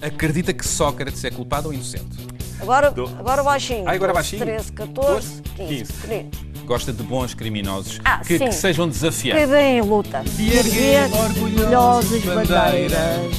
Acredita 0.00 0.52
que 0.52 0.66
Sócrates 0.66 1.24
é 1.24 1.30
culpado 1.30 1.68
ou 1.68 1.74
inocente? 1.74 2.26
Agora, 2.60 2.90
Do- 2.90 3.06
agora 3.18 3.42
baixinho. 3.42 3.88
Ah, 3.88 3.92
agora 3.92 4.12
12, 4.12 4.14
baixinho? 4.14 4.40
13, 4.44 4.72
14, 4.72 5.42
15. 5.42 5.68
15. 5.84 5.92
Querido, 6.06 6.46
Gosta 6.66 6.92
de 6.92 7.02
bons 7.04 7.32
criminosos 7.32 8.00
Ah, 8.04 8.18
que, 8.18 8.38
sim. 8.38 8.46
que 8.46 8.52
sejam 8.52 8.86
Que 8.86 8.94
desafiantes. 8.94 9.48
deem 9.48 9.80
luta. 9.82 10.22
E 10.38 10.52
erguer 10.52 11.08
orgulhosas 11.14 12.22
bandeiras. 12.24 13.36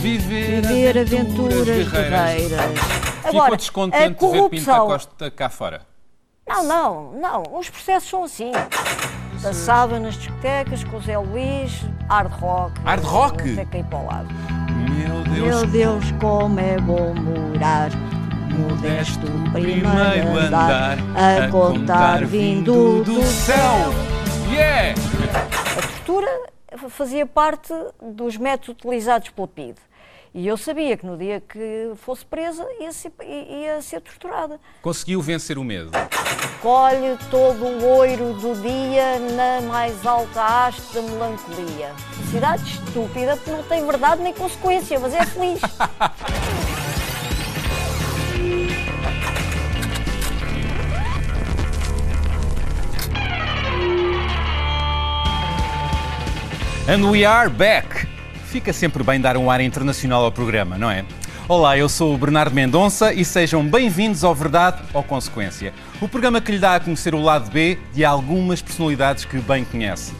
Viver, 0.00 0.62
Viver 0.66 0.98
aventuras 0.98 1.64
guerreiras. 1.64 1.92
guerreiras. 1.92 2.78
Ficou 3.24 3.30
Agora, 3.40 3.56
descontente 3.56 4.04
a 4.04 4.08
de 4.08 4.32
ver 4.32 4.48
Pinto 4.50 4.66
da 4.66 4.76
corrupção. 4.76 4.86
Costa 4.86 5.30
cá 5.30 5.48
fora. 5.48 5.82
Não, 6.48 6.64
não, 6.64 7.12
não. 7.12 7.42
Os 7.58 7.70
processos 7.70 8.08
são 8.10 8.24
assim. 8.24 8.52
Dançava 9.42 9.98
nas 10.00 10.14
discotecas 10.16 10.82
com 10.84 10.96
o 10.96 11.00
Zé 11.00 11.18
Luís, 11.18 11.72
hard 12.08 12.32
rock. 12.32 12.80
Hard 12.82 13.04
rock? 13.04 13.52
Até 13.52 13.64
cair 13.64 13.84
para 13.84 13.98
o 13.98 14.06
lado. 14.06 14.28
Meu 15.36 15.44
Deus. 15.44 15.60
Meu 15.60 15.66
Deus, 15.66 16.10
como 16.12 16.58
é 16.58 16.78
bom 16.80 17.14
morar. 17.14 17.90
Modesto 18.58 19.26
primeiro 19.52 20.38
andar, 20.38 20.96
a 21.14 21.48
contar 21.50 22.24
vindo 22.24 23.04
do 23.04 23.22
céu. 23.22 23.92
Yeah! 24.50 24.94
A 25.76 25.82
tortura 25.82 26.30
fazia 26.88 27.26
parte 27.26 27.74
dos 28.00 28.38
métodos 28.38 28.70
utilizados 28.70 29.28
pelo 29.28 29.46
PID. 29.46 29.76
E 30.38 30.46
eu 30.46 30.58
sabia 30.58 30.98
que 30.98 31.06
no 31.06 31.16
dia 31.16 31.40
que 31.40 31.92
fosse 31.96 32.22
presa 32.22 32.62
ia 32.78 32.92
ser, 32.92 33.10
ia 33.22 33.80
ser 33.80 34.02
torturada. 34.02 34.60
Conseguiu 34.82 35.22
vencer 35.22 35.56
o 35.56 35.64
medo. 35.64 35.92
Colhe 36.60 37.16
todo 37.30 37.64
o 37.64 37.96
oiro 37.96 38.34
do 38.34 38.54
dia 38.60 39.18
na 39.34 39.62
mais 39.62 40.04
alta 40.04 40.42
haste 40.42 40.92
da 40.92 41.00
melancolia. 41.00 41.90
Cidade 42.30 42.70
estúpida 42.70 43.34
porque 43.38 43.50
não 43.50 43.62
tem 43.62 43.86
verdade 43.86 44.20
nem 44.20 44.34
consequência, 44.34 45.00
mas 45.00 45.14
é 45.14 45.24
feliz. 45.24 45.58
And 56.88 57.10
we 57.10 57.24
are 57.24 57.48
back! 57.48 58.05
Fica 58.46 58.72
sempre 58.72 59.02
bem 59.02 59.20
dar 59.20 59.36
um 59.36 59.50
ar 59.50 59.60
internacional 59.60 60.24
ao 60.24 60.30
programa, 60.30 60.78
não 60.78 60.88
é? 60.88 61.04
Olá, 61.48 61.76
eu 61.76 61.88
sou 61.88 62.14
o 62.14 62.18
Bernardo 62.18 62.54
Mendonça 62.54 63.12
e 63.12 63.24
sejam 63.24 63.66
bem-vindos 63.66 64.22
ao 64.22 64.34
Verdade 64.34 64.82
ou 64.94 65.02
Consequência, 65.02 65.74
o 66.00 66.08
programa 66.08 66.40
que 66.40 66.52
lhe 66.52 66.58
dá 66.58 66.76
a 66.76 66.80
conhecer 66.80 67.12
o 67.14 67.20
lado 67.20 67.50
B 67.50 67.76
de 67.92 68.04
algumas 68.04 68.62
personalidades 68.62 69.24
que 69.24 69.38
bem 69.38 69.64
conhece. 69.64 70.14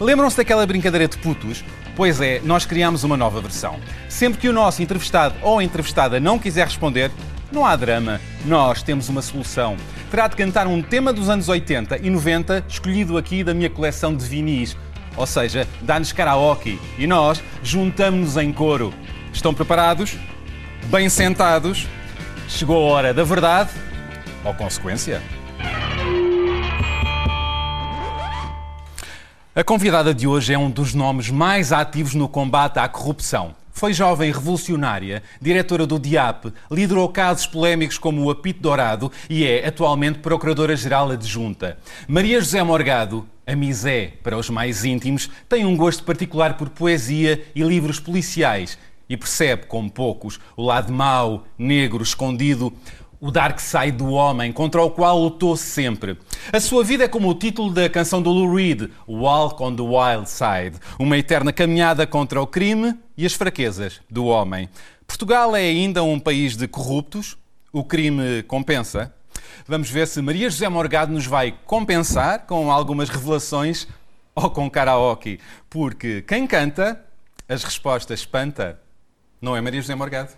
Lembram-se 0.00 0.36
daquela 0.36 0.64
brincadeira 0.64 1.08
de 1.08 1.18
putos? 1.18 1.64
Pois 1.96 2.20
é, 2.20 2.40
nós 2.44 2.64
criámos 2.64 3.02
uma 3.02 3.16
nova 3.16 3.40
versão. 3.40 3.78
Sempre 4.08 4.40
que 4.40 4.48
o 4.48 4.52
nosso 4.52 4.80
entrevistado 4.80 5.34
ou 5.42 5.60
entrevistada 5.60 6.20
não 6.20 6.38
quiser 6.38 6.66
responder, 6.66 7.10
não 7.50 7.66
há 7.66 7.76
drama, 7.76 8.20
nós 8.46 8.82
temos 8.82 9.08
uma 9.08 9.20
solução. 9.20 9.76
Terá 10.10 10.28
de 10.28 10.36
cantar 10.36 10.66
um 10.66 10.80
tema 10.80 11.12
dos 11.12 11.28
anos 11.28 11.48
80 11.48 11.98
e 11.98 12.08
90, 12.08 12.64
escolhido 12.68 13.18
aqui 13.18 13.42
da 13.42 13.52
minha 13.52 13.68
coleção 13.68 14.14
de 14.14 14.24
vinis. 14.24 14.76
Ou 15.16 15.26
seja, 15.26 15.68
dá-nos 15.80 16.12
karaoke 16.12 16.80
e 16.98 17.06
nós 17.06 17.42
juntamos-nos 17.62 18.36
em 18.36 18.52
coro. 18.52 18.92
Estão 19.32 19.52
preparados? 19.52 20.16
Bem 20.86 21.08
sentados? 21.08 21.86
Chegou 22.48 22.88
a 22.88 22.92
hora 22.92 23.14
da 23.14 23.24
verdade 23.24 23.70
ou 24.44 24.52
consequência? 24.54 25.22
A 29.54 29.62
convidada 29.62 30.14
de 30.14 30.26
hoje 30.26 30.54
é 30.54 30.58
um 30.58 30.70
dos 30.70 30.94
nomes 30.94 31.28
mais 31.28 31.72
ativos 31.72 32.14
no 32.14 32.26
combate 32.26 32.78
à 32.78 32.88
corrupção. 32.88 33.54
Foi 33.82 33.92
jovem 33.92 34.30
revolucionária, 34.30 35.24
diretora 35.40 35.84
do 35.84 35.98
DIAP, 35.98 36.52
liderou 36.70 37.08
casos 37.08 37.48
polémicos 37.48 37.98
como 37.98 38.22
o 38.22 38.30
Apito 38.30 38.60
Dourado 38.60 39.10
e 39.28 39.44
é 39.44 39.66
atualmente 39.66 40.20
Procuradora-Geral 40.20 41.10
Adjunta. 41.10 41.76
Maria 42.06 42.38
José 42.40 42.62
Morgado, 42.62 43.28
a 43.44 43.56
Misé 43.56 44.12
para 44.22 44.38
os 44.38 44.48
mais 44.48 44.84
íntimos, 44.84 45.28
tem 45.48 45.66
um 45.66 45.76
gosto 45.76 46.04
particular 46.04 46.56
por 46.56 46.68
poesia 46.68 47.42
e 47.56 47.62
livros 47.64 47.98
policiais 47.98 48.78
e 49.08 49.16
percebe, 49.16 49.66
como 49.66 49.90
poucos, 49.90 50.38
o 50.56 50.62
lado 50.62 50.92
mau, 50.92 51.44
negro, 51.58 52.04
escondido 52.04 52.72
o 53.22 53.30
dark 53.30 53.60
side 53.60 53.92
do 53.92 54.10
homem 54.10 54.50
contra 54.50 54.82
o 54.82 54.90
qual 54.90 55.16
lutou 55.16 55.56
sempre. 55.56 56.18
A 56.52 56.58
sua 56.58 56.82
vida 56.82 57.04
é 57.04 57.08
como 57.08 57.28
o 57.28 57.34
título 57.36 57.72
da 57.72 57.88
canção 57.88 58.20
do 58.20 58.30
Lou 58.30 58.52
Reed, 58.52 58.90
Walk 59.06 59.62
on 59.62 59.76
the 59.76 59.82
Wild 59.82 60.28
Side, 60.28 60.80
uma 60.98 61.16
eterna 61.16 61.52
caminhada 61.52 62.04
contra 62.04 62.42
o 62.42 62.48
crime 62.48 62.98
e 63.16 63.24
as 63.24 63.32
fraquezas 63.32 64.00
do 64.10 64.24
homem. 64.24 64.68
Portugal 65.06 65.54
é 65.54 65.60
ainda 65.60 66.02
um 66.02 66.18
país 66.18 66.56
de 66.56 66.66
corruptos, 66.66 67.38
o 67.72 67.84
crime 67.84 68.42
compensa. 68.42 69.14
Vamos 69.68 69.88
ver 69.88 70.08
se 70.08 70.20
Maria 70.20 70.50
José 70.50 70.68
Morgado 70.68 71.12
nos 71.12 71.24
vai 71.24 71.54
compensar 71.64 72.40
com 72.44 72.72
algumas 72.72 73.08
revelações 73.08 73.86
ou 74.34 74.50
com 74.50 74.68
karaoke, 74.68 75.38
porque 75.70 76.22
quem 76.22 76.44
canta, 76.44 77.00
as 77.48 77.62
respostas 77.62 78.18
espanta. 78.18 78.80
Não 79.42 79.56
é 79.56 79.60
Maria 79.60 79.80
José 79.80 79.94
Morgado? 79.96 80.30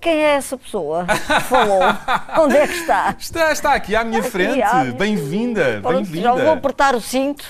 Quem 0.00 0.24
é 0.24 0.30
essa 0.30 0.56
pessoa 0.56 1.04
falou? 1.48 1.80
Onde 2.42 2.56
é 2.56 2.66
que 2.66 2.72
está? 2.74 3.14
Está, 3.18 3.52
está 3.52 3.74
aqui 3.74 3.94
à 3.94 4.02
minha 4.02 4.22
frente. 4.22 4.62
à- 4.62 4.82
Bem-vinda, 4.84 5.80
bem-vinda. 5.86 6.22
Já 6.22 6.32
vou 6.32 6.52
apertar 6.52 6.94
o 6.94 7.00
cinto. 7.00 7.44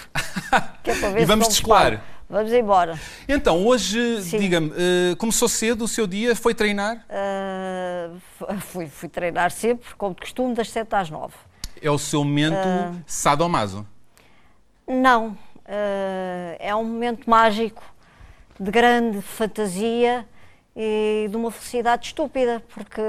Que 0.83 0.91
é 0.91 0.95
para 0.97 1.11
ver 1.11 1.21
E 1.23 1.25
vamos 1.25 1.47
descolar. 1.49 2.03
Vamos 2.29 2.53
embora. 2.53 2.99
Então, 3.29 3.65
hoje, 3.65 4.21
diga-me, 4.37 4.73
eh, 4.77 5.15
começou 5.17 5.49
cedo 5.49 5.85
o 5.85 5.89
seu 5.89 6.09
dia? 6.09 6.35
Foi 6.35 6.53
treinar? 6.53 7.07
Ah, 7.09 8.11
f- 8.17 8.61
fui, 8.63 8.89
fui 8.89 9.09
treinar 9.09 9.53
sempre, 9.53 9.95
como 9.97 10.13
de 10.13 10.23
costume, 10.23 10.53
das 10.53 10.69
7 10.71 10.93
às 10.93 11.09
9. 11.09 11.33
É 11.81 11.89
o 11.89 11.97
seu 11.99 12.25
momento 12.25 12.57
Ah. 12.59 12.93
sadomaso. 13.07 13.87
Não, 14.89 15.39
ah, 15.67 16.57
é 16.59 16.75
um 16.75 16.83
momento 16.83 17.31
mágico, 17.31 17.81
de 18.59 18.73
grande 18.73 19.23
fantasia 19.23 20.27
e 20.79 21.27
de 21.31 21.37
uma 21.37 21.51
felicidade 21.51 22.09
estúpida, 22.09 22.63
porque. 22.75 23.01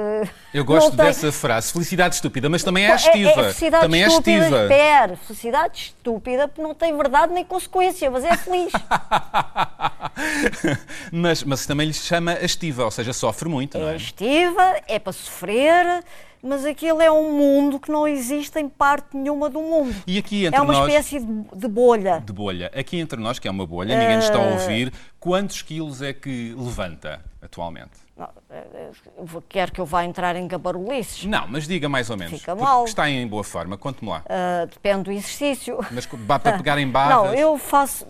Eu 0.53 0.63
gosto 0.63 0.91
não 0.91 0.95
tem- 0.95 1.05
dessa 1.07 1.31
frase. 1.33 1.73
Felicidade 1.73 2.15
estúpida, 2.15 2.47
mas 2.49 2.63
também 2.63 2.85
é 2.85 2.91
É- 2.91 2.95
estiva. 2.95 3.29
É, 3.29 3.33
felicidade 3.33 3.83
também 3.83 4.03
é 4.03 4.07
estúpida, 4.07 4.37
estiva. 4.45 4.61
espera, 4.63 5.17
felicidade 5.17 5.77
estúpida 5.81 6.47
porque 6.47 6.61
não 6.61 6.73
tem 6.73 6.95
verdade 6.95 7.33
nem 7.33 7.43
consequência, 7.43 8.09
mas 8.09 8.23
é 8.23 8.37
feliz. 8.37 8.71
mas, 11.11 11.43
mas 11.43 11.65
também 11.65 11.87
lhe 11.87 11.93
chama 11.93 12.33
estiva, 12.41 12.85
ou 12.85 12.91
seja, 12.91 13.13
sofre 13.13 13.49
muito, 13.49 13.77
não 13.77 13.89
É 13.89 13.93
é? 13.93 13.97
estiva, 13.97 14.75
é 14.87 14.99
para 14.99 15.13
sofrer, 15.13 16.03
mas 16.41 16.65
aquilo 16.65 17.01
é 17.01 17.11
um 17.11 17.31
mundo 17.31 17.79
que 17.79 17.91
não 17.91 18.07
existe 18.07 18.59
em 18.59 18.67
parte 18.69 19.15
nenhuma 19.17 19.49
do 19.49 19.61
mundo. 19.61 19.95
E 20.05 20.17
aqui 20.17 20.45
entre 20.45 20.59
É 20.59 20.61
uma 20.61 20.73
nós. 20.73 20.87
espécie 20.87 21.19
de, 21.53 21.67
bolha. 21.67 22.21
De 22.25 22.33
bolha. 22.33 22.71
Aqui 22.75 22.99
entre 22.99 23.19
nós, 23.19 23.39
que 23.39 23.47
é 23.47 23.51
uma 23.51 23.65
bolha, 23.65 23.97
ninguém 23.97 24.15
nos 24.17 24.25
está 24.25 24.37
a 24.37 24.41
ouvir, 24.53 24.91
quantos 25.19 25.61
quilos 25.61 26.01
é 26.01 26.13
que 26.13 26.53
levanta 26.57 27.21
atualmente? 27.41 28.07
Não, 28.17 28.29
eh, 28.49 28.89
vou- 29.19 29.43
Quer 29.47 29.69
que 29.69 29.79
eu 29.79 29.85
vá 29.85 30.03
entrar 30.03 30.35
em 30.35 30.47
gabarulices? 30.47 31.25
Não, 31.25 31.47
mas 31.47 31.67
diga 31.67 31.87
mais 31.87 32.09
ou 32.09 32.17
menos. 32.17 32.39
Fica 32.39 32.55
mal. 32.55 32.83
Está 32.85 33.07
em 33.09 33.27
boa 33.27 33.43
forma, 33.43 33.77
conte-me 33.77 34.09
lá. 34.09 34.23
Ah, 34.27 34.65
depende 34.65 35.03
do 35.03 35.11
exercício. 35.11 35.77
Mas 35.91 36.07
para 36.07 36.57
pegar 36.57 36.79
em 36.79 36.87
barras? 36.89 37.15
Não, 37.15 37.33
eu 37.35 37.57
faço, 37.59 38.05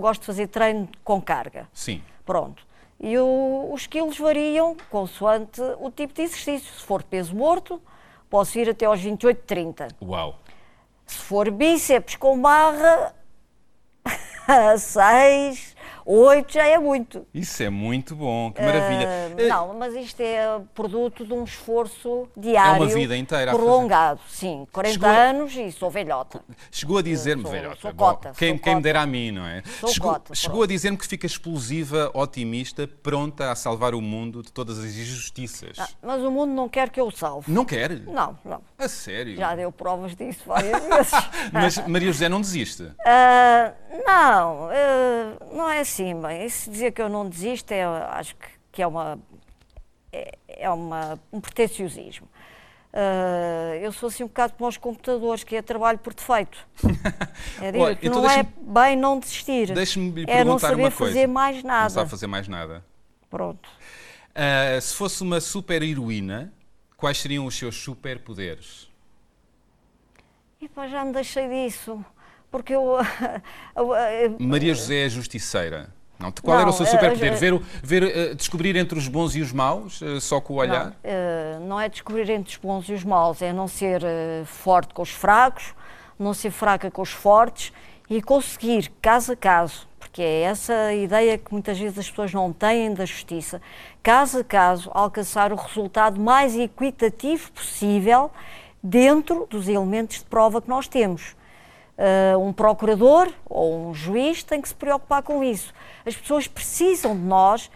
gosto 0.00 0.20
de 0.20 0.26
fazer 0.26 0.46
treino 0.46 0.88
com 1.02 1.20
carga. 1.20 1.66
Sim. 1.72 2.00
Pronto. 2.24 2.62
E 3.00 3.16
o- 3.18 3.70
os 3.72 3.86
quilos 3.86 4.18
variam 4.18 4.76
consoante 4.90 5.60
o 5.80 5.90
tipo 5.90 6.12
de 6.14 6.22
exercício. 6.22 6.72
Se 6.74 6.82
for 6.84 7.02
peso 7.02 7.34
morto, 7.34 7.80
posso 8.28 8.58
ir 8.58 8.68
até 8.68 8.86
aos 8.86 9.00
28, 9.00 9.42
30. 9.46 9.88
Uau. 10.02 10.36
Se 11.06 11.16
for 11.18 11.50
bíceps 11.50 12.16
com 12.16 12.40
barra, 12.40 13.14
6, 14.78 15.76
8 16.10 16.54
já 16.54 16.66
é 16.66 16.78
muito. 16.78 17.26
Isso 17.34 17.62
é 17.62 17.68
muito 17.68 18.16
bom, 18.16 18.50
que 18.50 18.62
maravilha. 18.62 19.06
Eh, 19.36 19.46
não, 19.46 19.74
mas 19.74 19.94
isto 19.94 20.18
é 20.22 20.58
produto 20.74 21.22
de 21.22 21.34
um 21.34 21.44
esforço 21.44 22.26
diário. 22.34 22.82
É 22.82 22.86
uma 22.86 22.94
vida 22.94 23.14
inteira. 23.14 23.52
Prolongado, 23.52 24.18
sim. 24.26 24.66
40 24.72 24.92
Chegou 24.94 25.08
anos 25.10 25.54
e 25.54 25.70
sou 25.70 25.90
velhota. 25.90 26.42
Chegou 26.70 26.96
a 26.96 27.02
dizer-me, 27.02 27.44
velhota, 27.44 27.76
sou 27.78 27.92
cota, 27.92 28.32
quem, 28.38 28.54
sou 28.54 28.58
quem 28.58 28.76
me 28.76 28.80
dera 28.80 29.02
a 29.02 29.06
mim, 29.06 29.32
não 29.32 29.46
é? 29.46 29.62
Sou 29.80 29.90
chegou 29.90 30.12
cota, 30.12 30.34
chegou 30.34 30.62
a 30.62 30.66
dizer-me 30.66 30.96
que 30.96 31.06
fica 31.06 31.26
explosiva, 31.26 32.10
otimista, 32.14 32.88
pronta 32.88 33.52
a 33.52 33.54
salvar 33.54 33.94
o 33.94 34.00
mundo 34.00 34.42
de 34.42 34.50
todas 34.50 34.78
as 34.78 34.86
injustiças. 34.86 35.76
Ah, 35.78 35.88
mas 36.00 36.22
o 36.22 36.30
mundo 36.30 36.54
não 36.54 36.70
quer 36.70 36.88
que 36.88 36.98
eu 36.98 37.08
o 37.08 37.10
salve. 37.10 37.52
Não 37.52 37.66
quer? 37.66 38.00
Não, 38.00 38.38
não. 38.46 38.62
A 38.78 38.88
sério? 38.88 39.36
Já 39.36 39.54
deu 39.54 39.70
provas 39.70 40.16
disso 40.16 40.40
várias 40.46 40.82
vezes. 40.82 41.12
Mas 41.52 41.86
Maria 41.86 42.12
José 42.12 42.28
não 42.28 42.40
desiste. 42.40 42.90
Ah, 43.04 43.72
não, 44.08 44.68
ah, 44.70 45.36
não 45.52 45.68
é 45.68 45.80
assim. 45.80 46.14
Se 46.48 46.70
dizer 46.70 46.92
que 46.92 47.02
eu 47.02 47.08
não 47.08 47.28
desisto, 47.28 47.72
é, 47.72 47.84
acho 47.84 48.34
que, 48.36 48.48
que 48.72 48.82
é, 48.82 48.86
uma, 48.86 49.18
é, 50.12 50.38
é 50.48 50.70
uma, 50.70 51.18
um 51.32 51.40
pretenciosismo. 51.40 52.28
Ah, 52.92 53.76
eu 53.80 53.92
sou 53.92 54.08
assim 54.08 54.24
um 54.24 54.26
bocado 54.28 54.54
como 54.54 54.66
aos 54.66 54.76
computadores, 54.76 55.44
que 55.44 55.56
é 55.56 55.62
trabalho 55.62 55.98
por 55.98 56.14
defeito. 56.14 56.58
É 57.60 57.72
dizer, 57.72 57.84
Olha, 57.84 57.96
que 57.96 58.06
então 58.06 58.22
não 58.22 58.30
é 58.30 58.42
bem 58.60 58.96
não 58.96 59.18
desistir. 59.18 59.72
Deixe-me 59.72 60.22
é 60.22 60.44
não 60.44 60.58
perguntar 60.58 60.68
saber 60.68 60.82
uma 60.82 60.90
coisa. 60.90 61.12
fazer 61.12 61.26
mais 61.26 61.62
Não 61.62 61.70
nada. 61.70 61.90
sabe 61.90 62.10
fazer 62.10 62.26
mais 62.26 62.48
nada. 62.48 62.84
Pronto. 63.30 63.68
Uh, 63.68 64.80
se 64.80 64.94
fosse 64.94 65.22
uma 65.22 65.40
super 65.40 65.82
heroína, 65.82 66.52
quais 66.96 67.18
seriam 67.18 67.46
os 67.46 67.56
seus 67.56 67.76
superpoderes? 67.76 68.88
E 70.60 70.68
pá, 70.68 70.86
já 70.86 71.04
me 71.04 71.12
deixei 71.12 71.48
disso. 71.48 72.04
Porque 72.50 72.74
eu. 72.74 72.96
Maria 74.38 74.74
José 74.74 75.06
é 75.06 75.08
justiceira. 75.08 75.90
Não, 76.18 76.32
qual 76.32 76.56
não, 76.56 76.62
era 76.62 76.70
o 76.70 76.72
seu 76.72 76.84
superpoder? 76.84 77.36
Ver, 77.36 77.60
ver, 77.82 78.34
descobrir 78.34 78.74
entre 78.74 78.98
os 78.98 79.06
bons 79.06 79.36
e 79.36 79.40
os 79.40 79.52
maus, 79.52 80.00
só 80.20 80.40
com 80.40 80.54
o 80.54 80.56
olhar? 80.56 80.92
Não, 81.60 81.66
não 81.66 81.80
é 81.80 81.88
descobrir 81.88 82.28
entre 82.30 82.50
os 82.50 82.56
bons 82.56 82.88
e 82.88 82.92
os 82.92 83.04
maus, 83.04 83.40
é 83.40 83.52
não 83.52 83.68
ser 83.68 84.02
forte 84.44 84.92
com 84.92 85.02
os 85.02 85.10
fracos, 85.10 85.72
não 86.18 86.34
ser 86.34 86.50
fraca 86.50 86.90
com 86.90 87.02
os 87.02 87.10
fortes 87.10 87.72
e 88.10 88.20
conseguir, 88.20 88.90
caso 89.00 89.32
a 89.32 89.36
caso, 89.36 89.86
porque 89.98 90.22
é 90.22 90.42
essa 90.42 90.72
a 90.72 90.94
ideia 90.94 91.38
que 91.38 91.52
muitas 91.52 91.78
vezes 91.78 91.98
as 91.98 92.10
pessoas 92.10 92.32
não 92.32 92.52
têm 92.52 92.92
da 92.92 93.04
justiça, 93.04 93.60
caso 94.02 94.40
a 94.40 94.44
caso, 94.44 94.90
alcançar 94.92 95.52
o 95.52 95.56
resultado 95.56 96.20
mais 96.20 96.56
equitativo 96.56 97.52
possível 97.52 98.30
dentro 98.82 99.46
dos 99.48 99.68
elementos 99.68 100.18
de 100.18 100.24
prova 100.24 100.60
que 100.60 100.68
nós 100.68 100.88
temos. 100.88 101.36
Uh, 101.98 102.38
um 102.38 102.52
procurador 102.52 103.28
ou 103.44 103.88
um 103.88 103.92
juiz 103.92 104.44
tem 104.44 104.62
que 104.62 104.68
se 104.68 104.74
preocupar 104.74 105.20
com 105.20 105.42
isso. 105.42 105.74
As 106.06 106.14
pessoas 106.14 106.46
precisam 106.46 107.16
de 107.16 107.22
nós 107.22 107.68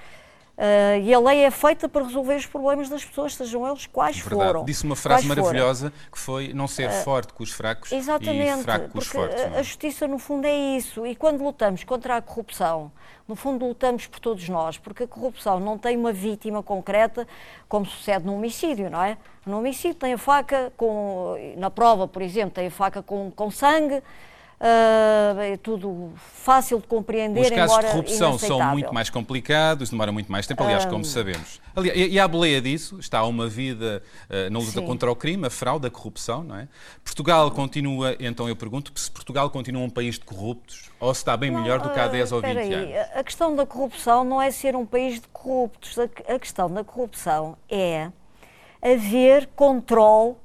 Uh, 0.57 1.01
e 1.03 1.15
a 1.15 1.19
lei 1.19 1.45
é 1.45 1.51
feita 1.51 1.89
para 1.89 2.05
resolver 2.05 2.37
os 2.37 2.45
problemas 2.45 2.89
das 2.89 3.03
pessoas, 3.03 3.35
sejam 3.35 3.67
eles 3.67 3.87
quais 3.87 4.19
Verdade. 4.19 4.53
foram. 4.53 4.65
Disse 4.65 4.85
uma 4.85 4.95
frase 4.95 5.27
maravilhosa 5.27 5.91
foram. 5.91 6.11
que 6.13 6.19
foi 6.19 6.53
não 6.53 6.69
ser 6.69 6.91
uh, 6.91 6.93
forte 7.05 7.33
com 7.33 7.43
os 7.43 7.51
fracos 7.51 7.91
exatamente, 7.91 8.61
e 8.61 8.63
fraco 8.63 8.91
com 8.91 8.99
os 8.99 9.07
fortes. 9.07 9.43
A, 9.43 9.59
a 9.59 9.63
justiça, 9.63 10.07
no 10.07 10.19
fundo, 10.19 10.47
é 10.47 10.55
isso. 10.77 11.07
E 11.07 11.17
quando 11.17 11.43
lutamos 11.43 11.85
contra 11.85 12.17
a 12.17 12.23
corrupção, 12.23 12.93
no 13.27 13.35
fundo, 13.35 13.67
lutamos 13.67 14.07
por 14.07 14.21
todos 14.21 14.47
nós, 14.49 14.77
porque 14.77 15.05
a 15.05 15.09
corrupção 15.09 15.59
não 15.59 15.79
tem 15.79 15.97
uma 15.97 16.13
vítima 16.13 16.63
concreta, 16.63 17.27
como 17.67 17.87
sucede 17.87 18.27
no 18.27 18.35
homicídio, 18.35 18.91
não 18.91 19.03
é? 19.03 19.17
No 19.47 19.59
homicídio 19.59 19.95
tem 19.95 20.13
a 20.13 20.19
faca 20.19 20.71
com. 20.77 21.35
Na 21.57 21.71
prova, 21.71 22.07
por 22.07 22.21
exemplo, 22.21 22.51
tem 22.51 22.67
a 22.67 22.71
faca 22.71 23.03
com, 23.03 23.31
com 23.31 23.51
sangue 23.51 24.03
Uh, 24.63 25.41
é 25.41 25.57
tudo 25.57 26.13
fácil 26.17 26.79
de 26.79 26.87
compreender, 26.87 27.41
Os 27.41 27.51
casos 27.51 27.79
de 27.81 27.87
corrupção 27.87 28.39
são 28.39 28.63
muito 28.67 28.95
mais 28.95 29.11
complicados, 29.11 29.91
demoram 29.91 30.13
muito 30.13 30.31
mais 30.31 30.47
tempo, 30.47 30.63
aliás, 30.63 30.87
como 30.87 31.05
sabemos. 31.05 31.61
Aliás, 31.75 31.99
e 31.99 32.21
a 32.21 32.29
boleia 32.29 32.63
disso 32.63 32.97
está 33.01 33.25
uma 33.25 33.49
vida 33.49 34.01
uh, 34.31 34.49
na 34.53 34.61
luta 34.61 34.79
Sim. 34.79 34.87
contra 34.87 35.11
o 35.11 35.17
crime, 35.17 35.49
a 35.49 35.51
fraude, 35.51 35.89
a 35.89 35.91
corrupção, 35.91 36.45
não 36.45 36.55
é? 36.55 36.69
Portugal 37.03 37.51
continua, 37.51 38.15
então 38.21 38.49
eu 38.49 38.55
pergunto, 38.55 38.93
se 38.95 39.11
Portugal 39.11 39.51
continua 39.51 39.83
um 39.83 39.91
país 39.91 40.15
de 40.15 40.25
corruptos 40.25 40.91
ou 41.01 41.13
se 41.13 41.23
está 41.23 41.37
bem 41.37 41.51
não, 41.51 41.61
melhor 41.61 41.81
do 41.81 41.91
que 41.91 41.99
há 41.99 42.07
10 42.07 42.31
uh, 42.31 42.35
ou 42.37 42.41
20 42.41 42.57
aí. 42.57 42.73
anos? 42.73 43.11
A 43.17 43.25
questão 43.25 43.57
da 43.57 43.67
corrupção 43.67 44.23
não 44.23 44.41
é 44.41 44.53
ser 44.53 44.77
um 44.77 44.87
país 44.87 45.15
de 45.15 45.27
corruptos, 45.33 45.99
a, 45.99 46.05
a 46.05 46.39
questão 46.39 46.71
da 46.71 46.85
corrupção 46.85 47.57
é 47.69 48.13
haver 48.81 49.49
controle, 49.57 50.37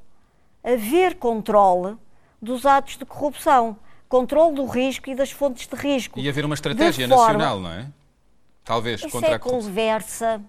haver 0.63 1.17
controle 1.17 1.95
dos 2.41 2.65
atos 2.65 2.97
de 2.97 3.05
corrupção 3.05 3.77
controle 4.07 4.55
do 4.55 4.65
risco 4.65 5.09
e 5.09 5.15
das 5.15 5.31
fontes 5.31 5.67
de 5.67 5.75
risco. 5.75 6.19
E 6.19 6.29
haver 6.29 6.45
uma 6.45 6.55
estratégia 6.55 7.07
nacional, 7.07 7.59
não 7.59 7.71
é? 7.71 7.87
Talvez 8.63 8.99
Isso 8.99 9.09
contra 9.09 9.31
é 9.31 9.33
a 9.35 9.39
conversa, 9.39 10.41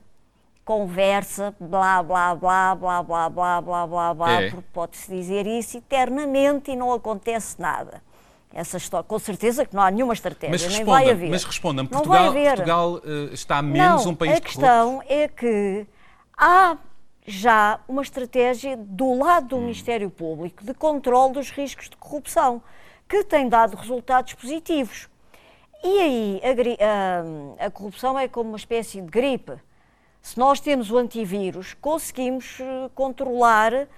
conversa, 0.65 1.55
blá, 1.61 2.03
blá, 2.03 2.35
blá, 2.35 2.75
blá, 2.75 3.03
blá, 3.03 3.31
blá, 3.31 3.61
blá, 3.63 3.87
blá, 3.87 4.15
blá, 4.15 4.43
é. 4.43 4.51
porque 4.51 4.67
pode-se 4.73 5.11
dizer 5.11 5.47
isso 5.47 5.79
eternamente 5.79 6.71
e 6.73 6.77
não 6.77 6.93
acontece 6.93 7.61
nada. 7.61 8.03
Essa 8.53 8.77
história, 8.77 9.05
com 9.05 9.19
certeza 9.19 9.65
que 9.65 9.75
não 9.75 9.83
há 9.83 9.91
nenhuma 9.91 10.15
estratégia, 10.15 10.51
mas 10.51 10.77
nem 10.77 10.85
vai 10.85 11.11
haver. 11.11 11.31
Mas 11.31 11.45
respondam, 11.45 11.87
Portugal, 11.87 12.33
Portugal 12.33 12.93
uh, 12.95 13.33
está 13.33 13.63
menos 13.63 14.05
não, 14.05 14.13
um 14.13 14.15
país 14.15 14.39
a 14.39 14.41
questão 14.41 15.03
é 15.07 15.29
que 15.29 15.87
há 16.37 16.77
já 17.27 17.79
uma 17.87 18.03
estratégia 18.03 18.77
do 18.77 19.19
lado 19.19 19.49
do 19.49 19.57
hum. 19.57 19.61
Ministério 19.61 20.11
Público 20.11 20.65
de 20.65 20.73
controle 20.75 21.35
dos 21.35 21.51
riscos 21.51 21.89
de 21.89 21.97
corrupção 21.97 22.63
que 23.09 23.25
tem 23.25 23.49
dado 23.49 23.77
resultados 23.77 24.35
positivos. 24.35 25.09
E 25.83 26.01
aí 26.01 26.41
a, 26.45 27.63
a, 27.63 27.67
a, 27.67 27.71
corrupção 27.71 28.19
é 28.19 28.29
como 28.29 28.51
uma 28.51 28.59
espécie 28.59 29.01
de 29.01 29.09
gripe. 29.09 29.53
Se 30.21 30.37
nós 30.39 30.61
temos 30.61 30.91
o 30.91 30.99
antivírus, 30.99 31.75
conseguimos 31.75 32.59
eh, 32.61 32.91
controlar 32.95 33.89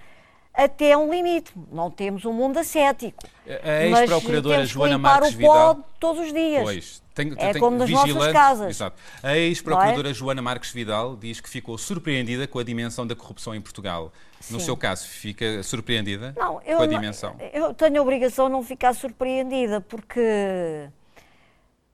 até 0.65 0.97
um 0.97 1.11
limite. 1.11 1.53
Não 1.73 1.91
temos 1.91 2.25
um 2.25 2.33
mundo 2.33 2.59
ascético. 2.59 3.23
A 3.63 3.85
ex-procuradora 3.85 4.67
Joana 4.67 4.99
Marques 4.99 5.33
Vidal. 5.33 5.89
todos 5.99 6.27
os 6.27 6.33
dias. 6.33 6.63
Pois, 6.63 7.03
tem, 7.15 7.33
é 7.37 7.53
tem, 7.53 7.61
como 7.61 7.77
nas 7.77 7.89
nossas 7.89 8.33
casas. 8.33 8.71
Exato. 8.71 9.01
A 9.23 9.37
ex-procuradora 9.37 10.11
é? 10.11 10.15
Joana 10.15 10.43
Marques 10.43 10.71
Vidal 10.71 11.17
diz 11.17 11.41
que 11.41 11.49
ficou 11.49 11.79
surpreendida 11.79 12.47
com 12.47 12.59
a 12.59 12.63
dimensão 12.63 13.07
da 13.07 13.17
corrupção 13.17 13.55
em 13.55 13.61
Portugal. 13.61 14.13
Sim. 14.41 14.55
No 14.55 14.61
seu 14.61 14.77
caso, 14.77 15.07
fica 15.07 15.63
surpreendida 15.63 16.35
não, 16.37 16.61
eu, 16.63 16.79
com 16.79 16.83
a 16.83 16.87
dimensão? 16.87 17.37
Eu 17.53 17.75
tenho 17.75 17.99
a 17.99 18.03
obrigação 18.03 18.47
de 18.47 18.53
não 18.53 18.63
ficar 18.63 18.95
surpreendida, 18.95 19.81
porque 19.81 20.89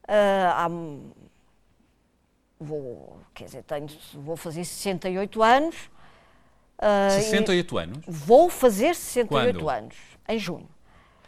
uh, 0.09 0.53
há, 0.55 0.69
vou, 2.61 3.21
quer 3.35 3.45
dizer, 3.45 3.63
tenho, 3.65 3.89
vou 4.15 4.37
fazer 4.37 4.65
68 4.65 5.43
anos. 5.43 5.77
Uh, 6.79 7.11
68 7.11 7.79
anos? 7.79 7.99
Vou 8.07 8.51
fazer 8.51 8.95
68 8.95 9.59
Quando? 9.59 9.71
anos, 9.71 9.97
em 10.29 10.39
junho. 10.39 10.69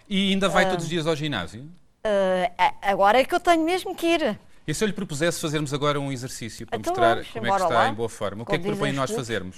E 0.09 0.33
ainda 0.33 0.49
vai 0.49 0.67
uh, 0.67 0.71
todos 0.71 0.85
os 0.85 0.91
dias 0.91 1.07
ao 1.07 1.17
ginásio? 1.17 1.63
Uh, 1.63 2.51
agora 2.83 3.21
é 3.21 3.25
que 3.25 3.35
eu 3.35 3.41
tenho 3.41 3.65
mesmo 3.65 3.95
que 3.95 4.07
ir. 4.07 4.39
E 4.67 4.75
se 4.75 4.85
eu 4.85 4.87
lhe 4.87 4.93
propusesse 4.93 5.41
fazermos 5.41 5.73
agora 5.73 5.99
um 5.99 6.13
exercício 6.13 6.67
para 6.67 6.79
então 6.79 6.93
mostrar 6.93 7.15
vamos, 7.15 7.31
como 7.31 7.47
é 7.47 7.51
que 7.51 7.57
está 7.57 7.69
lá. 7.69 7.89
em 7.89 7.95
boa 7.95 8.09
forma, 8.09 8.43
o 8.43 8.47
que 8.47 8.55
é 8.55 8.59
que 8.59 8.65
propõe 8.65 8.93
nós 8.93 9.11
fazermos? 9.11 9.57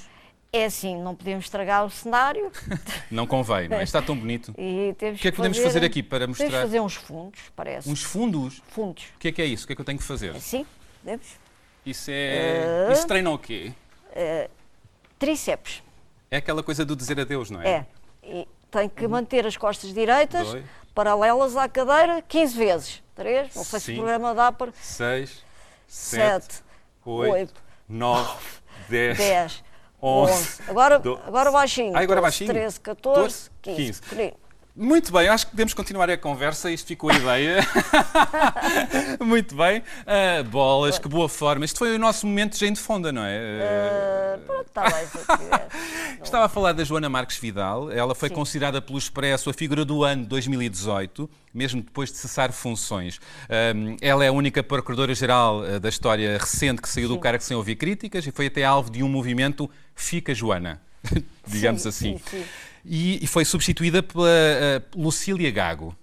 É 0.52 0.64
assim, 0.64 1.00
não 1.00 1.14
podemos 1.14 1.44
estragar 1.44 1.84
o 1.84 1.90
cenário. 1.90 2.50
não 3.10 3.26
convém, 3.26 3.68
não 3.68 3.78
é? 3.78 3.82
Está 3.84 4.02
tão 4.02 4.16
bonito. 4.16 4.50
O 4.50 4.54
que 4.54 5.06
é 5.06 5.14
que 5.14 5.32
podemos 5.32 5.58
fazer, 5.58 5.74
fazer 5.74 5.86
aqui 5.86 6.02
para 6.02 6.26
mostrar? 6.26 6.46
Podemos 6.46 6.64
fazer 6.64 6.80
uns 6.80 6.94
fundos, 6.94 7.40
parece. 7.54 7.88
Uns 7.88 8.02
fundos? 8.02 8.62
Fundos. 8.68 9.04
O 9.16 9.18
que 9.18 9.28
é 9.28 9.32
que 9.32 9.42
é 9.42 9.46
isso? 9.46 9.64
O 9.64 9.66
que 9.66 9.72
é 9.72 9.76
que 9.76 9.80
eu 9.80 9.84
tenho 9.84 9.98
que 9.98 10.04
fazer? 10.04 10.34
Sim, 10.40 10.66
podemos. 11.00 11.26
Isso 11.86 12.10
é. 12.12 12.88
Uh, 12.88 12.92
isso 12.92 13.06
treina 13.06 13.30
o 13.30 13.38
quê? 13.38 13.72
Uh, 14.10 14.50
tríceps. 15.20 15.82
É 16.30 16.38
aquela 16.38 16.62
coisa 16.62 16.84
do 16.84 16.96
dizer 16.96 17.20
adeus, 17.20 17.50
não 17.50 17.60
é? 17.62 17.68
É. 17.68 17.86
E 18.24 18.48
tem 18.70 18.88
que 18.88 19.06
manter 19.06 19.46
as 19.46 19.56
costas 19.56 19.92
direitas, 19.92 20.48
Dois. 20.48 20.64
paralelas 20.94 21.56
à 21.56 21.68
cadeira, 21.68 22.22
15 22.26 22.56
vezes. 22.56 23.02
3, 23.14 23.54
não 23.54 23.64
sei 23.64 23.80
se 23.80 23.92
o 23.92 23.96
programa 23.96 24.34
dá 24.34 24.50
para. 24.50 24.72
6, 24.72 25.44
7, 25.86 26.62
8, 27.04 27.54
9, 27.86 28.38
10. 28.88 29.18
10. 29.18 29.64
11. 30.02 30.62
Agora, 30.66 31.02
agora 31.26 31.50
baixinho. 31.50 31.94
Ah, 31.94 32.00
agora 32.00 32.22
baixinho? 32.22 32.50
13, 32.50 32.80
14, 32.80 33.50
15. 33.60 34.00
15. 34.00 34.34
Muito 34.74 35.12
bem, 35.12 35.28
acho 35.28 35.46
que 35.46 35.50
podemos 35.50 35.74
continuar 35.74 36.08
a 36.08 36.16
conversa, 36.16 36.70
isto 36.70 36.86
ficou 36.86 37.10
a 37.10 37.14
ideia. 37.14 37.56
Muito 39.20 39.54
bem. 39.56 39.80
Uh, 39.80 40.44
bolas, 40.44 40.98
que 40.98 41.08
boa 41.08 41.28
forma. 41.28 41.64
Este 41.64 41.76
foi 41.76 41.96
o 41.96 41.98
nosso 41.98 42.26
momento 42.26 42.52
de 42.52 42.60
gente 42.60 42.78
fonda, 42.78 43.10
não 43.10 43.22
é? 43.24 44.36
Uh, 44.36 44.40
pronto, 44.46 44.70
bem. 44.74 46.20
Estava 46.22 46.44
a 46.44 46.48
falar 46.48 46.72
da 46.72 46.84
Joana 46.84 47.08
Marques 47.08 47.36
Vidal. 47.36 47.90
Ela 47.90 48.14
foi 48.14 48.28
Sim. 48.28 48.36
considerada 48.36 48.80
pelo 48.80 48.96
Expresso 48.96 49.50
a 49.50 49.52
figura 49.52 49.84
do 49.84 50.04
ano 50.04 50.24
2018, 50.24 51.28
mesmo 51.52 51.82
depois 51.82 52.12
de 52.12 52.18
cessar 52.18 52.52
funções. 52.52 53.16
Uh, 53.16 53.96
ela 54.00 54.24
é 54.24 54.28
a 54.28 54.32
única 54.32 54.62
Procuradora-Geral 54.62 55.80
da 55.80 55.88
história 55.88 56.38
recente 56.38 56.80
que 56.80 56.88
saiu 56.88 57.08
Sim. 57.08 57.14
do 57.14 57.20
cargo 57.20 57.42
sem 57.42 57.56
ouvir 57.56 57.74
críticas 57.74 58.24
e 58.24 58.30
foi 58.30 58.46
até 58.46 58.64
alvo 58.64 58.88
de 58.88 59.02
um 59.02 59.08
movimento 59.08 59.68
Fica 59.96 60.32
Joana, 60.32 60.80
digamos 61.46 61.82
sim, 61.82 61.88
assim. 61.88 62.18
Sim, 62.18 62.38
sim 62.38 62.44
e, 62.84 63.22
e 63.22 63.26
foi 63.26 63.44
substituída 63.44 64.02
pela 64.02 64.26
uh, 64.26 65.00
Lucília 65.00 65.50
Gago. 65.50 65.96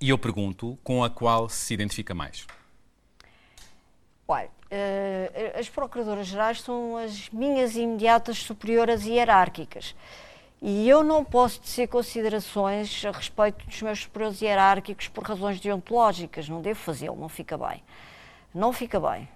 E 0.00 0.10
eu 0.10 0.18
pergunto, 0.18 0.78
com 0.84 1.02
a 1.02 1.10
qual 1.10 1.48
se 1.48 1.74
identifica 1.74 2.14
mais? 2.14 2.46
Olha, 4.26 4.46
uh, 4.46 5.58
as 5.58 5.68
Procuradoras-Gerais 5.68 6.60
são 6.60 6.96
as 6.96 7.28
minhas 7.30 7.76
imediatas 7.76 8.38
superiores 8.38 9.04
hierárquicas. 9.04 9.94
E 10.60 10.88
eu 10.88 11.04
não 11.04 11.24
posso 11.24 11.60
tecer 11.60 11.86
considerações 11.88 13.04
a 13.04 13.12
respeito 13.12 13.64
dos 13.64 13.80
meus 13.80 14.00
superiores 14.00 14.42
hierárquicos 14.42 15.08
por 15.08 15.24
razões 15.24 15.60
deontológicas. 15.60 16.48
Não 16.48 16.60
devo 16.60 16.80
fazê-lo, 16.80 17.16
não 17.16 17.28
fica 17.28 17.56
bem. 17.56 17.82
Não 18.52 18.72
fica 18.72 18.98
bem. 18.98 19.28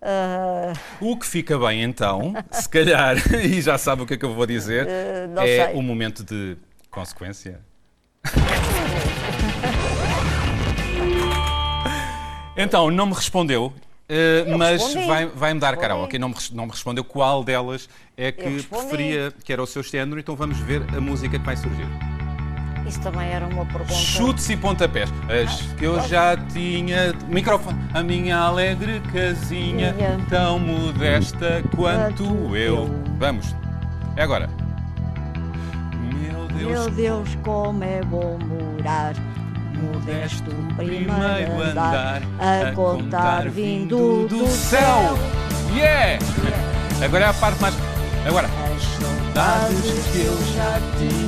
Uh... 0.00 0.72
O 1.00 1.16
que 1.16 1.26
fica 1.26 1.58
bem 1.58 1.82
então, 1.82 2.34
se 2.50 2.68
calhar, 2.68 3.16
e 3.42 3.60
já 3.60 3.78
sabe 3.78 4.02
o 4.02 4.06
que 4.06 4.14
é 4.14 4.16
que 4.16 4.24
eu 4.24 4.34
vou 4.34 4.46
dizer, 4.46 4.86
uh, 4.86 5.40
é 5.40 5.66
sei. 5.66 5.74
o 5.74 5.82
momento 5.82 6.22
de 6.22 6.56
consequência. 6.90 7.60
então, 12.56 12.90
não 12.90 13.06
me 13.06 13.14
respondeu, 13.14 13.66
uh, 13.66 14.58
mas 14.58 14.94
vai-me 14.94 15.32
vai 15.34 15.54
dar 15.54 15.76
cara. 15.76 15.96
Ok, 15.96 16.18
não 16.18 16.28
me, 16.28 16.34
não 16.52 16.66
me 16.66 16.72
respondeu 16.72 17.04
qual 17.04 17.42
delas 17.42 17.88
é 18.16 18.30
que 18.30 18.62
preferia, 18.64 19.32
que 19.44 19.52
era 19.52 19.62
o 19.62 19.66
seu 19.66 19.82
género, 19.82 20.20
então 20.20 20.36
vamos 20.36 20.58
ver 20.58 20.82
a 20.94 21.00
música 21.00 21.38
que 21.38 21.44
vai 21.44 21.56
surgir. 21.56 22.15
Isso 22.86 23.00
também 23.00 23.28
era 23.28 23.46
uma 23.46 23.66
pergunta. 23.66 23.94
Chutes 23.94 24.48
e 24.48 24.56
pontapés. 24.56 25.12
As 25.28 25.60
que 25.72 25.84
eu 25.84 26.00
já 26.08 26.36
tinha. 26.36 27.12
Microfone. 27.28 27.78
A 27.92 28.02
minha 28.02 28.38
alegre 28.38 29.00
casinha, 29.12 29.92
Minha. 29.92 30.20
tão 30.28 30.58
modesta 30.58 31.62
quanto 31.74 32.56
eu. 32.56 32.88
Vamos. 33.18 33.54
É 34.14 34.22
agora. 34.22 34.48
Meu 36.12 36.46
Deus. 36.48 36.70
Meu 36.70 36.90
Deus, 36.90 37.38
como 37.42 37.82
é 37.82 38.00
bom 38.02 38.38
morar 38.38 39.14
modesto 39.76 40.50
primeiro 40.76 41.62
andar 41.62 42.22
a 42.38 42.72
contar 42.72 43.48
vindo 43.50 44.26
do 44.28 44.46
céu. 44.46 45.18
Yeah! 45.74 46.18
Agora 47.04 47.26
é 47.26 47.28
a 47.28 47.34
parte 47.34 47.60
mais. 47.60 47.74
Agora. 48.26 48.46
As 48.46 48.82
saudades 48.82 50.06
que 50.12 50.24
eu 50.24 50.36
já 50.54 50.80
tinha 50.98 51.25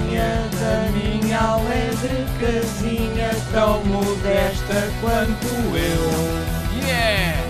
da 0.60 0.90
minha 0.92 1.38
alegre 1.38 2.24
casinha 2.40 3.30
tão 3.52 3.84
modesta 3.84 4.90
quanto 5.00 5.46
eu. 5.76 6.86
Yeah! 6.86 7.48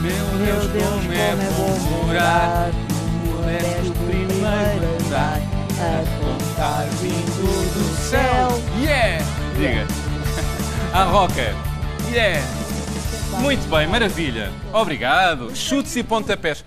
Meu 0.00 0.12
Meu 0.12 0.58
Deus, 0.60 0.72
Deus, 0.72 1.02
como 1.02 1.12
é 1.12 1.36
bom 1.56 2.06
morar 2.06 2.70
modesto 3.24 3.92
primeiro 4.06 5.06
andar 5.06 5.40
a 5.78 6.04
contar 6.20 6.84
vindo 7.00 7.74
do 7.74 7.96
céu. 8.08 8.48
Yeah! 8.80 9.24
Diga. 9.56 9.86
A 10.92 11.04
roca. 11.04 11.54
Yeah! 12.10 12.40
Muito 13.40 13.68
bem, 13.68 13.86
maravilha. 13.86 14.50
Obrigado. 14.72 15.54
Chutes 15.54 15.94
e 15.96 16.02
pontapés. 16.02 16.64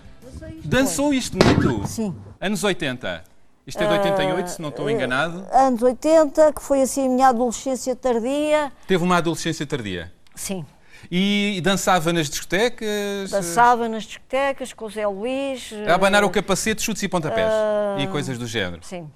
Dançou 0.63 1.13
isto 1.13 1.37
muito? 1.43 1.87
Sim. 1.87 2.15
Anos 2.39 2.63
80. 2.63 3.28
Isto 3.69 3.83
é 3.83 3.87
de 3.87 3.93
88, 3.93 4.47
se 4.49 4.61
não 4.61 4.69
estou 4.69 4.89
enganado. 4.89 5.45
Anos 5.51 5.81
80, 5.81 6.53
que 6.53 6.61
foi 6.61 6.81
assim 6.81 7.05
a 7.05 7.09
minha 7.09 7.27
adolescência 7.27 7.95
tardia. 7.95 8.71
Teve 8.87 9.03
uma 9.03 9.17
adolescência 9.17 9.65
tardia. 9.65 10.11
Sim. 10.35 10.65
E 11.09 11.61
dançava 11.63 12.11
nas 12.11 12.29
discotecas? 12.29 13.29
Dançava 13.29 13.87
nas 13.87 14.03
discotecas 14.03 14.73
com 14.73 14.85
o 14.85 14.89
Zé 14.89 15.07
Luís. 15.07 15.71
A 15.87 15.93
abanar 15.95 16.23
eh, 16.23 16.25
o 16.25 16.29
capacete, 16.29 16.81
chutes 16.81 17.03
e 17.03 17.07
pontapés. 17.07 17.47
Ah. 17.47 17.97
E 17.99 18.07
coisas 18.07 18.37
do 18.39 18.47
género. 18.47 18.83
Sim. 18.83 19.09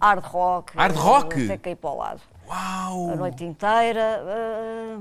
Hard 0.00 0.22
rock. 0.24 0.76
Hard 0.76 0.96
rock? 0.96 1.40
eh, 1.40 1.44
Até 1.46 1.56
cair 1.56 1.76
para 1.76 1.90
o 1.90 1.96
lado. 1.96 2.20
A 2.48 2.90
Uau! 2.90 3.16
noite 3.16 3.42
inteira. 3.42 4.22
eh, 4.28 4.96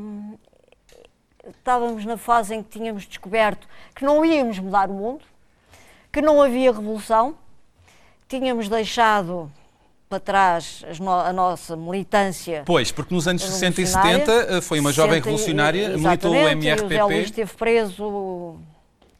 estávamos 1.50 2.06
na 2.06 2.16
fase 2.18 2.56
em 2.56 2.64
que 2.64 2.70
tínhamos 2.70 3.06
descoberto 3.06 3.68
que 3.94 4.06
não 4.06 4.24
íamos 4.24 4.58
mudar 4.60 4.90
o 4.90 4.94
mundo, 4.94 5.24
que 6.12 6.22
não 6.22 6.42
havia 6.42 6.72
revolução, 6.72 7.36
tínhamos 8.40 8.68
deixado 8.68 9.52
para 10.10 10.20
trás 10.20 10.84
no- 11.00 11.12
a 11.12 11.32
nossa 11.34 11.76
militância. 11.76 12.64
Pois, 12.66 12.92
porque 12.92 13.14
nos 13.14 13.28
anos 13.28 13.44
60 13.44 13.82
e 13.82 13.84
revolucionária. 13.86 14.26
70 14.26 14.62
foi 14.62 14.80
uma 14.80 14.92
jovem 14.92 15.14
60 15.16 15.28
e- 15.28 15.32
revolucionária, 15.32 15.90
militou 15.98 16.32
o 16.32 16.36
exatamente, 16.36 16.66
E 16.68 16.78
o 17.02 17.06
Luís 17.06 17.08
MRPP 17.08 17.24
esteve 17.24 17.54
preso 17.54 18.56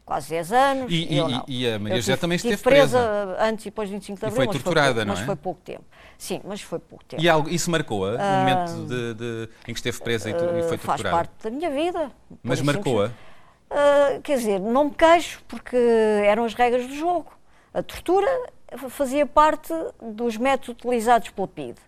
quase 0.04 0.28
10 0.30 0.52
anos. 0.52 0.92
E- 0.92 1.14
e- 1.14 1.16
não. 1.20 1.44
e 1.48 1.68
a 1.68 1.78
Maria 1.78 1.96
José 1.96 2.16
também 2.16 2.36
esteve 2.36 2.56
presa. 2.62 3.36
antes 3.40 3.64
e 3.66 3.70
depois 3.70 3.88
de 3.88 3.94
25 3.94 4.18
de 4.18 4.24
E 4.24 4.26
abril. 4.26 4.36
foi 4.36 4.46
mas 4.46 4.54
torturada, 4.56 4.92
pouco, 4.94 5.06
não 5.06 5.14
Mas 5.14 5.22
é? 5.22 5.26
foi 5.26 5.36
pouco 5.36 5.60
tempo. 5.64 5.84
Sim, 6.18 6.40
mas 6.44 6.60
foi 6.60 6.78
pouco 6.78 7.04
tempo. 7.04 7.22
e 7.22 7.28
algo, 7.28 7.48
isso 7.48 7.70
marcou-a, 7.70 8.10
o 8.14 8.18
momento 8.18 8.86
de, 8.88 9.14
de- 9.14 9.48
em 9.68 9.72
que 9.72 9.78
esteve 9.80 10.00
presa 10.00 10.30
e, 10.30 10.34
tu- 10.34 10.44
e 10.44 10.62
foi 10.62 10.76
Uh, 10.76 10.78
faz 10.78 11.00
torturada. 11.00 11.16
parte 11.16 11.32
da 11.42 11.50
minha 11.50 11.70
vida. 11.70 12.10
Mas 12.42 12.58
isso, 12.58 12.66
marcou-a. 12.66 13.06
Uh, 13.08 14.20
quer 14.22 14.36
dizer, 14.38 14.60
não 14.60 14.84
me 14.84 14.90
queixo 14.92 15.42
porque 15.48 15.76
eram 16.24 16.44
as 16.44 16.54
regras 16.54 16.86
do 16.86 16.94
jogo. 16.94 17.32
A 17.72 17.82
tortura 17.82 18.28
fazia 18.76 19.26
parte 19.26 19.72
dos 20.00 20.36
métodos 20.36 20.70
utilizados 20.70 21.30
pela 21.30 21.48
PIDE. 21.48 21.80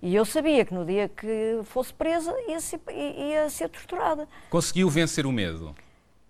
E 0.00 0.14
eu 0.14 0.24
sabia 0.24 0.64
que 0.64 0.74
no 0.74 0.84
dia 0.84 1.08
que 1.08 1.60
fosse 1.64 1.92
presa 1.92 2.34
ia 2.48 2.60
ser, 2.60 2.80
ia 2.90 3.48
ser 3.48 3.68
torturada. 3.68 4.28
Conseguiu 4.50 4.90
vencer 4.90 5.24
o 5.24 5.30
medo. 5.30 5.74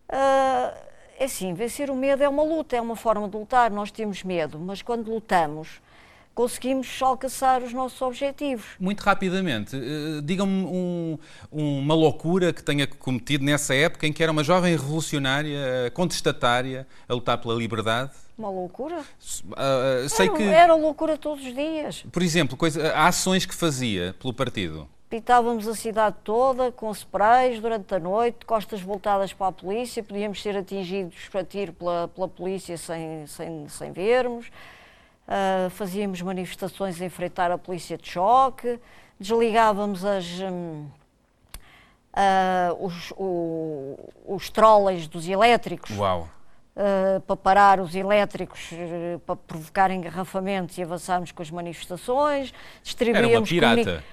Ah, 0.08 0.74
é 1.18 1.24
assim, 1.24 1.54
vencer 1.54 1.90
o 1.90 1.94
medo 1.94 2.22
é 2.22 2.28
uma 2.28 2.42
luta, 2.42 2.76
é 2.76 2.80
uma 2.80 2.96
forma 2.96 3.26
de 3.28 3.36
lutar. 3.36 3.70
Nós 3.70 3.90
temos 3.90 4.22
medo, 4.22 4.58
mas 4.58 4.82
quando 4.82 5.10
lutamos, 5.10 5.80
conseguimos 6.34 6.88
alcançar 7.02 7.62
os 7.62 7.72
nossos 7.72 8.00
objetivos. 8.02 8.64
Muito 8.80 9.00
rapidamente, 9.00 9.76
eh, 9.76 10.20
diga-me 10.22 10.64
um- 10.64 11.18
uma 11.50 11.94
loucura 11.94 12.52
que 12.52 12.62
tenha 12.62 12.86
cometido 12.86 13.44
nessa 13.44 13.74
época 13.74 14.06
em 14.06 14.12
que 14.12 14.22
era 14.22 14.32
uma 14.32 14.42
jovem 14.42 14.72
revolucionária, 14.72 15.90
contestatária, 15.94 16.86
a 17.08 17.14
lutar 17.14 17.38
pela 17.38 17.54
liberdade. 17.54 18.12
Uma 18.38 18.50
loucura. 18.50 19.00
Ah, 19.56 20.04
ah, 20.04 20.08
sei 20.08 20.26
era, 20.28 20.36
que, 20.36 20.42
era 20.42 20.74
loucura 20.74 21.18
todos 21.18 21.44
os 21.46 21.54
dias. 21.54 22.04
por 22.10 22.22
exemplo, 22.22 22.56
coisa, 22.56 22.92
ações 22.94 23.44
que 23.46 23.54
fazia 23.54 24.14
pelo 24.20 24.32
partido. 24.32 24.88
Pitávamos 25.10 25.68
a 25.68 25.74
cidade 25.74 26.16
toda 26.24 26.72
com 26.72 26.90
sprays 26.90 27.60
durante 27.60 27.94
a 27.94 27.98
noite, 27.98 28.46
costas 28.46 28.80
voltadas 28.80 29.30
para 29.34 29.48
a 29.48 29.52
polícia, 29.52 30.02
podíamos 30.02 30.40
ser 30.40 30.56
atingidos 30.56 31.14
a 31.34 31.44
tiro 31.44 31.74
pela, 31.74 32.08
pela 32.08 32.26
polícia 32.26 32.78
sem, 32.78 33.26
sem, 33.26 33.68
sem 33.68 33.92
vermos. 33.92 34.46
Ah, 35.34 35.70
fazíamos 35.70 36.20
manifestações 36.20 37.00
a 37.00 37.06
enfrentar 37.06 37.50
a 37.50 37.56
polícia 37.56 37.96
de 37.96 38.06
choque, 38.06 38.78
desligávamos 39.18 40.04
as, 40.04 40.26
ah, 42.12 42.74
os, 42.78 43.12
o- 43.16 43.98
os 44.26 44.50
trolleys 44.50 45.08
dos 45.08 45.26
elétricos 45.26 45.96
Uau! 45.96 46.28
uh, 46.76 47.20
para 47.22 47.36
parar 47.36 47.80
os 47.80 47.94
elétricos, 47.94 48.72
uh, 48.72 49.18
para 49.20 49.34
provocar 49.36 49.90
engarrafamentos 49.90 50.76
e 50.76 50.82
avançarmos 50.82 51.32
com 51.32 51.40
as 51.40 51.50
manifestações, 51.50 52.48
Era 52.52 52.58
uma 52.68 52.82
distribuíamos 52.82 53.48
pirata. 53.48 54.04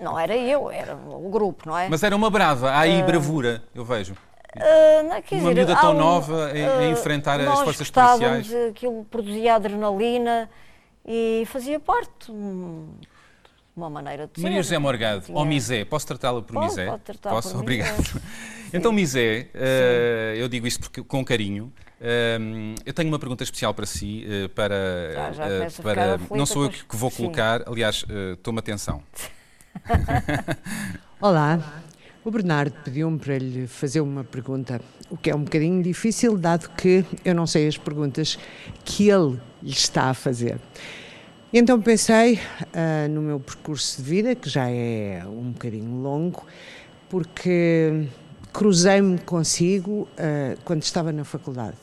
Não 0.00 0.18
era 0.18 0.34
eu, 0.34 0.70
era 0.70 0.94
o 0.96 1.28
grupo, 1.28 1.68
não 1.68 1.76
é? 1.76 1.86
Mas 1.90 2.02
era 2.02 2.16
uma 2.16 2.30
brava, 2.30 2.70
há 2.70 2.80
aí 2.80 3.02
bravura, 3.02 3.62
eu 3.74 3.84
vejo. 3.84 4.16
Uh, 4.56 5.08
não, 5.08 5.22
quer 5.22 5.36
uma 5.36 5.72
há 5.72 5.76
tão 5.80 5.92
um- 5.94 5.98
nova 5.98 6.46
a- 6.46 6.50
a 6.50 6.78
uh, 6.88 6.90
enfrentar 6.90 7.38
as 7.40 7.46
nós 7.46 7.60
forças 7.60 7.90
policiais. 7.90 8.52
Aquilo 8.70 9.04
produzia 9.10 9.54
adrenalina 9.54 10.48
e 11.06 11.44
fazia 11.46 11.78
parte 11.78 12.26
de 12.32 12.32
uma 13.76 13.90
maneira 13.90 14.26
de 14.26 14.40
ser. 14.40 14.42
Maria 14.46 14.62
José 14.62 14.78
Morgado, 14.78 15.20
Tinha- 15.22 15.36
ou 15.38 15.44
Misé, 15.44 15.84
posso 15.84 16.06
tratá-la 16.06 16.40
por 16.42 16.54
Pode, 16.54 16.66
Misé? 16.68 16.86
pode 16.86 17.02
tratar 17.02 17.30
Posso? 17.30 17.50
por 17.52 17.60
Obrigado. 17.60 17.96
Misé. 17.98 18.20
Então, 18.74 18.92
Misé, 18.92 19.48
eh, 19.54 20.34
eu 20.38 20.48
digo 20.48 20.66
isto 20.66 20.80
porque, 20.80 21.00
com 21.00 21.24
carinho. 21.24 21.72
eu 22.84 22.92
tenho 22.92 23.08
uma 23.08 23.18
pergunta 23.18 23.44
especial 23.44 23.72
para 23.72 23.86
si, 23.86 24.26
eh, 24.28 24.48
para, 24.48 25.12
Já- 25.14 25.32
já 25.32 25.82
para 25.82 26.18
não 26.36 26.44
sou 26.44 26.64
eu 26.64 26.70
que 26.70 26.96
vou 26.96 27.08
sim. 27.10 27.18
colocar, 27.18 27.62
aliás, 27.66 28.04
eh, 28.10 28.36
tome 28.42 28.58
atenção. 28.58 29.02
Olá, 31.20 31.60
o 32.26 32.30
Bernardo 32.32 32.74
pediu-me 32.82 33.20
para 33.20 33.38
lhe 33.38 33.68
fazer 33.68 34.00
uma 34.00 34.24
pergunta, 34.24 34.80
o 35.08 35.16
que 35.16 35.30
é 35.30 35.34
um 35.36 35.44
bocadinho 35.44 35.80
difícil, 35.80 36.36
dado 36.36 36.68
que 36.70 37.04
eu 37.24 37.32
não 37.36 37.46
sei 37.46 37.68
as 37.68 37.78
perguntas 37.78 38.36
que 38.84 39.08
ele 39.08 39.40
lhe 39.62 39.70
está 39.70 40.10
a 40.10 40.14
fazer. 40.14 40.58
Então 41.52 41.80
pensei 41.80 42.40
ah, 42.74 43.06
no 43.06 43.22
meu 43.22 43.38
percurso 43.38 44.02
de 44.02 44.10
vida, 44.10 44.34
que 44.34 44.50
já 44.50 44.68
é 44.68 45.22
um 45.24 45.52
bocadinho 45.52 46.02
longo, 46.02 46.44
porque 47.08 48.08
cruzei-me 48.52 49.18
consigo 49.18 50.08
ah, 50.18 50.56
quando 50.64 50.82
estava 50.82 51.12
na 51.12 51.22
faculdade. 51.22 51.76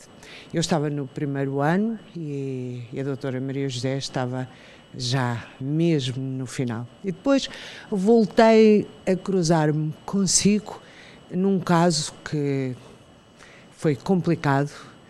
Eu 0.53 0.59
estava 0.59 0.87
no 0.87 1.07
primeiro 1.07 1.61
ano 1.61 1.97
e, 2.15 2.83
a 2.95 3.01
doutora 3.01 3.41
Maria 3.41 3.67
José 3.67 3.97
estava 3.97 4.47
já 4.95 5.47
mesmo 5.59 6.21
no 6.21 6.45
final. 6.45 6.87
E 7.03 7.11
depois 7.11 7.49
voltei 7.89 8.87
a 9.03 9.15
cruzar-me 9.15 9.91
consigo 10.05 10.79
num 11.31 11.59
caso 11.59 12.13
que 12.23 12.75
foi 13.71 13.95
complicado. 13.95 14.69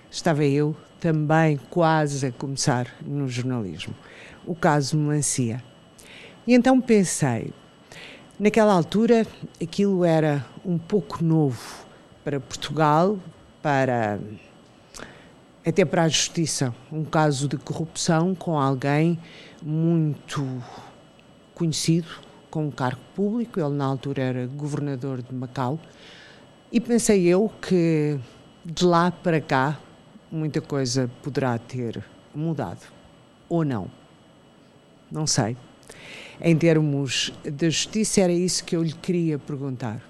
Estava 0.10 0.46
eu 0.46 0.74
também 1.02 1.60
quase 1.70 2.26
a 2.28 2.32
começar 2.32 2.88
no 3.06 3.28
jornalismo. 3.28 3.94
O 4.46 4.56
caso 4.56 4.96
Melancia. 4.96 5.62
E 6.48 6.54
então 6.54 6.80
pensei, 6.80 7.52
naquela 8.40 8.72
altura 8.72 9.28
aquilo 9.62 10.06
era 10.06 10.46
um 10.64 10.78
pouco 10.78 11.22
novo 11.22 11.86
para 12.24 12.40
Portugal, 12.40 13.20
para 13.62 14.18
até 15.66 15.86
para 15.86 16.04
a 16.04 16.10
justiça, 16.10 16.76
um 16.92 17.06
caso 17.06 17.48
de 17.48 17.58
corrupção 17.58 18.36
com 18.36 18.60
alguém 18.60 19.18
muito 19.62 20.46
conhecido, 21.56 22.08
com 22.52 22.68
um 22.68 22.72
cargo 22.72 23.02
público, 23.16 23.60
ele 23.60 23.70
na 23.70 23.86
altura 23.86 24.22
era 24.22 24.48
governador 24.48 25.22
de 25.22 25.34
Macau, 25.34 25.80
e 26.72 26.80
pensei 26.82 27.26
eu 27.28 27.50
que 27.62 28.20
de 28.66 28.86
lá 28.86 29.10
para 29.10 29.40
cá 29.40 29.80
muita 30.32 30.60
coisa 30.60 31.10
poderá 31.22 31.58
ter 31.58 32.04
mudado, 32.36 32.82
ou 33.48 33.64
não. 33.64 33.90
Não 35.12 35.28
sei. 35.28 35.56
Em 36.42 36.58
termos 36.58 37.32
da 37.44 37.70
justiça, 37.70 38.22
era 38.22 38.34
isso 38.34 38.66
que 38.66 38.76
eu 38.76 38.84
lhe 38.84 38.94
queria 38.94 39.38
perguntar. 39.38 40.02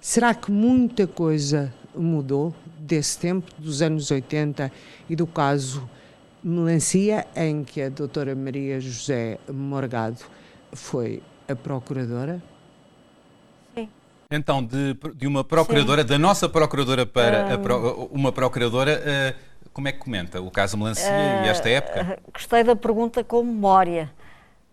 Será 0.00 0.34
que 0.34 0.52
muita 0.52 1.06
coisa 1.06 1.72
mudou 1.96 2.54
desse 2.84 3.18
tempo, 3.18 3.50
dos 3.58 3.80
anos 3.80 4.10
80 4.10 4.70
e 5.08 5.16
do 5.16 5.26
caso 5.26 5.88
Melancia, 6.42 7.26
em 7.34 7.64
que 7.64 7.80
a 7.80 7.88
doutora 7.88 8.34
Maria 8.34 8.78
José 8.78 9.38
Morgado 9.50 10.18
foi 10.72 11.22
a 11.48 11.56
procuradora. 11.56 12.42
Sim. 13.74 13.88
Então, 14.30 14.62
de, 14.62 14.94
de 15.14 15.26
uma 15.26 15.42
procuradora, 15.42 16.02
Sim. 16.02 16.08
da 16.08 16.18
nossa 16.18 16.46
procuradora 16.46 17.06
para 17.06 17.58
pro, 17.58 18.10
uma 18.12 18.30
procuradora, 18.30 19.00
uh, 19.00 19.68
como 19.72 19.88
é 19.88 19.92
que 19.92 19.98
comenta 19.98 20.42
o 20.42 20.50
caso 20.50 20.76
Melancia 20.76 21.10
uh, 21.10 21.46
e 21.46 21.48
esta 21.48 21.68
época? 21.70 22.18
Uh, 22.18 22.32
gostei 22.32 22.62
da 22.62 22.76
pergunta 22.76 23.24
com 23.24 23.42
memória. 23.42 24.12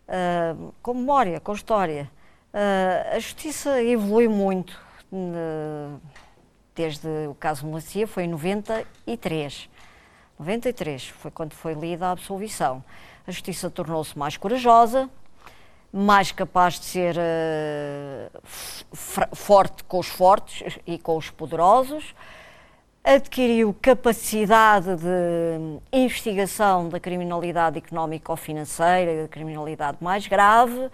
Uh, 0.09 0.73
com 0.81 0.93
memória, 0.93 1.39
com 1.39 1.53
história. 1.53 2.11
a 2.53 3.17
justiça 3.17 3.81
evolui 3.81 4.27
muito 4.27 4.77
desde 6.81 7.07
o 7.29 7.35
caso 7.35 7.65
Melancia, 7.65 8.07
foi 8.07 8.23
em 8.23 8.27
93. 8.27 9.69
93 10.39 11.09
foi 11.09 11.29
quando 11.29 11.53
foi 11.53 11.73
lida 11.73 12.07
a 12.07 12.11
absolvição. 12.11 12.83
A 13.27 13.31
justiça 13.31 13.69
tornou-se 13.69 14.17
mais 14.17 14.35
corajosa, 14.35 15.07
mais 15.93 16.31
capaz 16.31 16.79
de 16.79 16.85
ser 16.85 17.15
uh, 17.17 18.39
forte 19.35 19.83
com 19.83 19.99
os 19.99 20.07
fortes 20.07 20.79
e 20.87 20.97
com 20.97 21.17
os 21.17 21.29
poderosos, 21.29 22.15
adquiriu 23.03 23.75
capacidade 23.79 24.95
de 24.95 25.79
investigação 25.93 26.89
da 26.89 26.99
criminalidade 26.99 27.77
económica 27.77 28.31
ou 28.31 28.37
financeira 28.37 29.23
da 29.23 29.27
criminalidade 29.27 29.99
mais 30.01 30.25
grave 30.27 30.89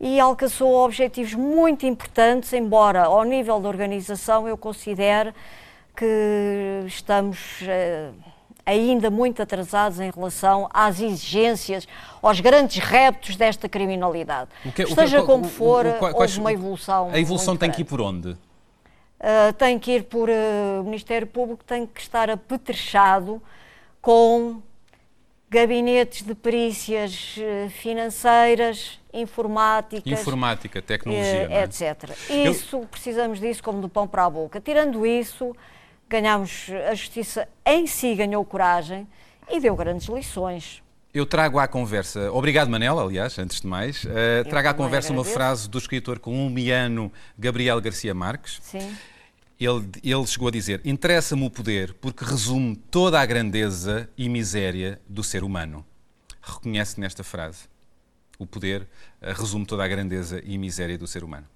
e 0.00 0.20
alcançou 0.20 0.84
objetivos 0.84 1.34
muito 1.34 1.84
importantes, 1.86 2.52
embora 2.52 3.04
ao 3.04 3.24
nível 3.24 3.60
da 3.60 3.68
organização 3.68 4.46
eu 4.46 4.56
considere 4.56 5.34
que 5.96 6.84
estamos. 6.86 7.62
Uh, 7.62 8.38
ainda 8.68 9.10
muito 9.10 9.40
atrasados 9.40 9.98
em 9.98 10.10
relação 10.10 10.68
às 10.74 11.00
exigências, 11.00 11.88
aos 12.20 12.38
grandes 12.38 12.84
reptos 12.84 13.34
desta 13.34 13.66
criminalidade. 13.66 14.50
Que, 14.74 14.82
Esteja 14.82 15.22
como 15.22 15.44
for, 15.44 15.86
o, 15.86 16.04
o, 16.04 16.20
houve 16.20 16.38
uma 16.38 16.52
evolução. 16.52 17.08
A 17.10 17.18
evolução 17.18 17.56
tem 17.56 17.70
que 17.70 17.80
ir 17.80 17.84
por 17.86 18.02
onde? 18.02 18.32
Uh, 18.32 19.52
tem 19.56 19.78
que 19.78 19.92
ir 19.92 20.04
por. 20.04 20.28
Uh, 20.28 20.82
o 20.82 20.84
Ministério 20.84 21.26
Público 21.26 21.64
tem 21.64 21.86
que 21.86 22.00
estar 22.00 22.28
apetrechado 22.28 23.40
com 24.02 24.62
gabinetes 25.50 26.22
de 26.22 26.34
perícias 26.34 27.36
uh, 27.38 27.70
financeiras, 27.70 29.00
informáticas. 29.12 30.06
Informática, 30.06 30.82
tecnologia. 30.82 31.48
Uh, 31.48 31.64
etc. 31.64 32.10
Isso, 32.28 32.76
Eu... 32.76 32.86
precisamos 32.86 33.40
disso 33.40 33.62
como 33.62 33.80
do 33.80 33.88
pão 33.88 34.06
para 34.06 34.24
a 34.24 34.30
boca. 34.30 34.60
Tirando 34.60 35.06
isso, 35.06 35.56
ganhámos, 36.08 36.66
a 36.90 36.94
justiça 36.94 37.48
em 37.64 37.86
si 37.86 38.14
ganhou 38.14 38.44
coragem 38.44 39.06
e 39.48 39.58
deu 39.60 39.74
grandes 39.74 40.06
lições. 40.08 40.82
Eu 41.12 41.24
trago 41.24 41.58
à 41.58 41.66
conversa, 41.66 42.30
obrigado 42.32 42.68
Manela, 42.68 43.02
aliás, 43.02 43.38
antes 43.38 43.62
de 43.62 43.66
mais, 43.66 44.04
uh, 44.04 44.48
trago 44.48 44.68
à 44.68 44.74
conversa 44.74 45.10
agradeço. 45.10 45.30
uma 45.30 45.36
frase 45.36 45.68
do 45.68 45.78
escritor 45.78 46.18
colombiano 46.18 47.10
Gabriel 47.38 47.80
Garcia 47.80 48.14
Marques. 48.14 48.58
Sim. 48.62 48.94
Ele, 49.60 49.90
ele 50.04 50.26
chegou 50.26 50.48
a 50.48 50.50
dizer: 50.50 50.80
Interessa-me 50.84 51.44
o 51.44 51.50
poder 51.50 51.94
porque 51.94 52.24
resume 52.24 52.76
toda 52.76 53.20
a 53.20 53.26
grandeza 53.26 54.08
e 54.16 54.28
miséria 54.28 55.00
do 55.08 55.24
ser 55.24 55.42
humano. 55.42 55.84
Reconhece 56.40 57.00
nesta 57.00 57.24
frase. 57.24 57.68
O 58.38 58.46
poder 58.46 58.82
uh, 59.20 59.32
resume 59.32 59.66
toda 59.66 59.84
a 59.84 59.88
grandeza 59.88 60.40
e 60.44 60.56
miséria 60.56 60.96
do 60.96 61.08
ser 61.08 61.24
humano. 61.24 61.46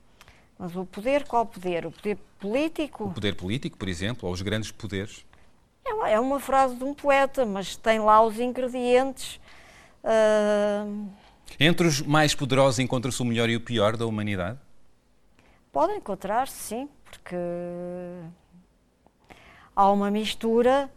Mas 0.59 0.75
o 0.77 0.85
poder, 0.85 1.25
qual 1.27 1.47
poder? 1.47 1.87
O 1.87 1.93
poder 1.93 2.19
político? 2.41 3.05
O 3.05 3.13
poder 3.13 3.37
político, 3.37 3.79
por 3.79 3.89
exemplo, 3.89 4.29
ou 4.29 4.35
os 4.35 4.43
grandes 4.43 4.71
poderes? 4.73 5.25
É 5.85 5.95
uma, 5.95 6.11
é 6.11 6.21
uma 6.21 6.41
frase 6.41 6.75
de 6.75 6.85
um 6.85 6.95
poeta, 6.95 7.47
mas 7.47 7.77
tem 7.77 8.01
lá 8.01 8.21
os 8.25 8.39
ingredientes. 8.39 9.41
Uh... 10.05 11.09
Entre 11.59 11.87
os 11.87 12.01
mais 12.01 12.35
poderosos 12.35 12.79
encontra-se 12.81 13.21
o 13.23 13.25
melhor 13.25 13.49
e 13.49 13.57
o 13.57 13.61
pior 13.61 13.97
da 13.97 14.07
humanidade? 14.07 14.59
Pode 15.73 15.95
encontrar-se, 15.95 16.55
sim, 16.55 16.89
porque 17.19 17.37
há 19.75 19.91
uma 19.91 20.11
mistura 20.11 20.91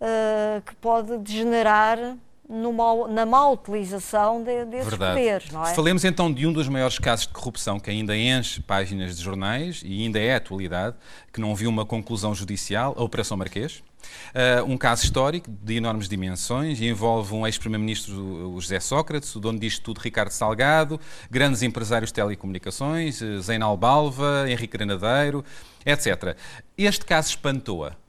uh, 0.00 0.60
que 0.62 0.74
pode 0.76 1.16
degenerar 1.18 2.16
numa, 2.48 3.06
na 3.08 3.26
má 3.26 3.48
utilização 3.50 4.42
de, 4.42 4.64
desses 4.64 4.88
Verdade. 4.88 5.20
poderes, 5.20 5.50
não 5.50 5.66
é? 5.66 5.74
Falemos 5.74 6.04
então 6.04 6.32
de 6.32 6.46
um 6.46 6.52
dos 6.52 6.68
maiores 6.68 6.98
casos 6.98 7.26
de 7.26 7.32
corrupção 7.32 7.78
que 7.78 7.90
ainda 7.90 8.16
enche 8.16 8.62
páginas 8.62 9.16
de 9.16 9.22
jornais 9.22 9.82
e 9.84 10.04
ainda 10.04 10.18
é 10.18 10.34
atualidade, 10.34 10.96
que 11.32 11.40
não 11.40 11.54
viu 11.54 11.68
uma 11.68 11.84
conclusão 11.84 12.34
judicial, 12.34 12.94
a 12.96 13.02
Operação 13.02 13.36
Marquês. 13.36 13.82
Uh, 14.28 14.64
um 14.64 14.78
caso 14.78 15.04
histórico 15.04 15.50
de 15.50 15.74
enormes 15.74 16.08
dimensões, 16.08 16.80
envolve 16.80 17.34
um 17.34 17.46
ex-primeiro-ministro, 17.46 18.58
José 18.58 18.80
Sócrates, 18.80 19.34
o 19.34 19.40
dono 19.40 19.58
disto 19.58 19.82
tudo, 19.82 19.98
Ricardo 19.98 20.30
Salgado, 20.30 21.00
grandes 21.30 21.62
empresários 21.62 22.10
de 22.10 22.14
telecomunicações, 22.14 23.20
uh, 23.20 23.40
Zeinal 23.42 23.76
Balva, 23.76 24.46
Henrique 24.48 24.78
Granadeiro, 24.78 25.44
etc. 25.84 26.36
Este 26.76 27.04
caso 27.04 27.30
espantou-a. 27.30 28.07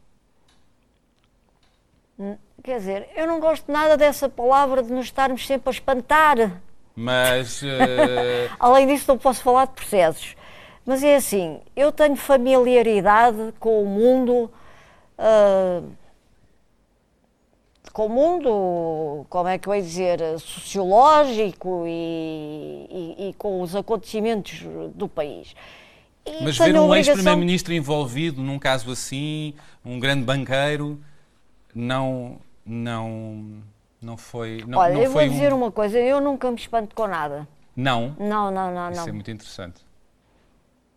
Quer 2.62 2.80
dizer, 2.80 3.10
eu 3.16 3.26
não 3.26 3.40
gosto 3.40 3.72
nada 3.72 3.96
dessa 3.96 4.28
palavra 4.28 4.84
de 4.84 4.92
nos 4.92 5.06
estarmos 5.06 5.48
sempre 5.48 5.70
a 5.70 5.72
espantar. 5.72 6.62
Mas. 6.96 7.62
Uh... 7.62 7.66
Além 8.60 8.88
disso, 8.88 9.06
não 9.08 9.18
posso 9.18 9.42
falar 9.42 9.66
de 9.68 9.74
processos. 9.74 10.36
Mas 10.86 11.04
é 11.04 11.16
assim, 11.16 11.60
eu 11.76 11.92
tenho 11.92 12.16
familiaridade 12.16 13.54
com 13.60 13.82
o 13.82 13.86
mundo. 13.86 14.52
Uh, 15.18 15.88
com 17.94 18.06
o 18.06 18.10
mundo, 18.10 19.26
como 19.30 19.50
é 19.50 19.58
que 19.58 19.68
eu 19.68 19.76
ia 19.76 19.82
dizer, 19.82 20.20
sociológico 20.40 21.86
e, 21.88 22.88
e, 23.18 23.30
e 23.30 23.34
com 23.34 23.62
os 23.62 23.76
acontecimentos 23.76 24.62
do 24.94 25.08
país. 25.08 25.56
E 26.26 26.44
Mas 26.44 26.58
ver 26.58 26.76
um 26.76 26.86
obrigação... 26.86 27.14
ex-primeiro-ministro 27.14 27.74
envolvido 27.74 28.42
num 28.42 28.60
caso 28.60 28.92
assim, 28.92 29.54
um 29.84 30.00
grande 30.00 30.24
banqueiro, 30.24 31.00
não 31.74 32.40
não, 32.70 33.64
não 34.02 34.16
foi. 34.16 34.64
Não, 34.68 34.78
Olha, 34.78 34.94
não 34.94 35.02
eu 35.02 35.12
foi 35.12 35.26
vou 35.26 35.34
dizer 35.34 35.54
um... 35.54 35.58
uma 35.58 35.72
coisa, 35.72 35.98
eu 36.00 36.22
nunca 36.22 36.50
me 36.50 36.58
espanto 36.58 36.96
com 36.96 37.08
nada. 37.08 37.48
Não? 37.76 38.16
Não, 38.20 38.52
não, 38.52 38.74
não. 38.74 38.92
Isso 38.92 39.02
não. 39.02 39.10
é 39.10 39.12
muito 39.12 39.32
interessante. 39.32 39.86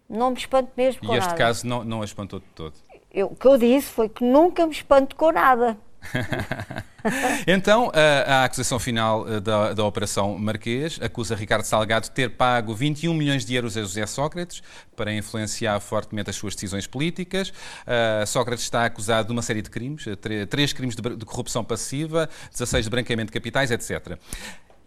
Não 0.08 0.30
me 0.30 0.36
espanto 0.36 0.70
mesmo 0.76 1.00
com 1.00 1.06
nada. 1.08 1.18
E 1.18 1.26
este 1.26 1.34
caso 1.34 1.66
não, 1.66 1.82
não 1.82 2.02
a 2.02 2.04
espantou 2.04 2.40
de 2.40 2.46
todo? 2.54 2.74
Eu, 3.10 3.28
o 3.28 3.36
que 3.36 3.46
eu 3.46 3.56
disse 3.56 3.88
foi 3.88 4.08
que 4.08 4.24
nunca 4.24 4.66
me 4.66 4.72
espanto 4.72 5.16
com 5.16 5.32
nada. 5.32 5.78
então, 7.46 7.90
a, 7.94 8.40
a, 8.40 8.44
acusação 8.44 8.78
final 8.78 9.28
eh, 9.28 9.40
da, 9.40 9.72
da, 9.72 9.84
Operação 9.84 10.36
Marquês 10.38 10.98
acusa 11.00 11.34
Ricardo 11.34 11.64
Salgado 11.64 12.04
de 12.04 12.10
ter 12.10 12.30
pago 12.30 12.74
21 12.74 13.14
milhões 13.14 13.44
de 13.44 13.54
euros 13.54 13.76
a 13.76 13.80
José 13.80 14.04
Sócrates 14.06 14.62
para 14.96 15.12
influenciar 15.12 15.78
fortemente 15.80 16.30
as 16.30 16.36
suas 16.36 16.54
decisões 16.54 16.86
políticas. 16.86 17.50
Uh, 17.50 18.26
Sócrates 18.26 18.64
está 18.64 18.84
acusado 18.84 19.28
de 19.28 19.32
uma 19.32 19.42
série 19.42 19.62
de 19.62 19.70
crimes, 19.70 20.06
eh, 20.06 20.46
três 20.46 20.72
crimes 20.72 20.94
de, 20.94 21.16
de 21.16 21.24
corrupção 21.24 21.64
passiva, 21.64 22.28
16 22.50 22.84
de 22.84 22.90
branqueamento 22.90 23.26
de 23.28 23.32
capitais, 23.32 23.70
etc. 23.70 24.18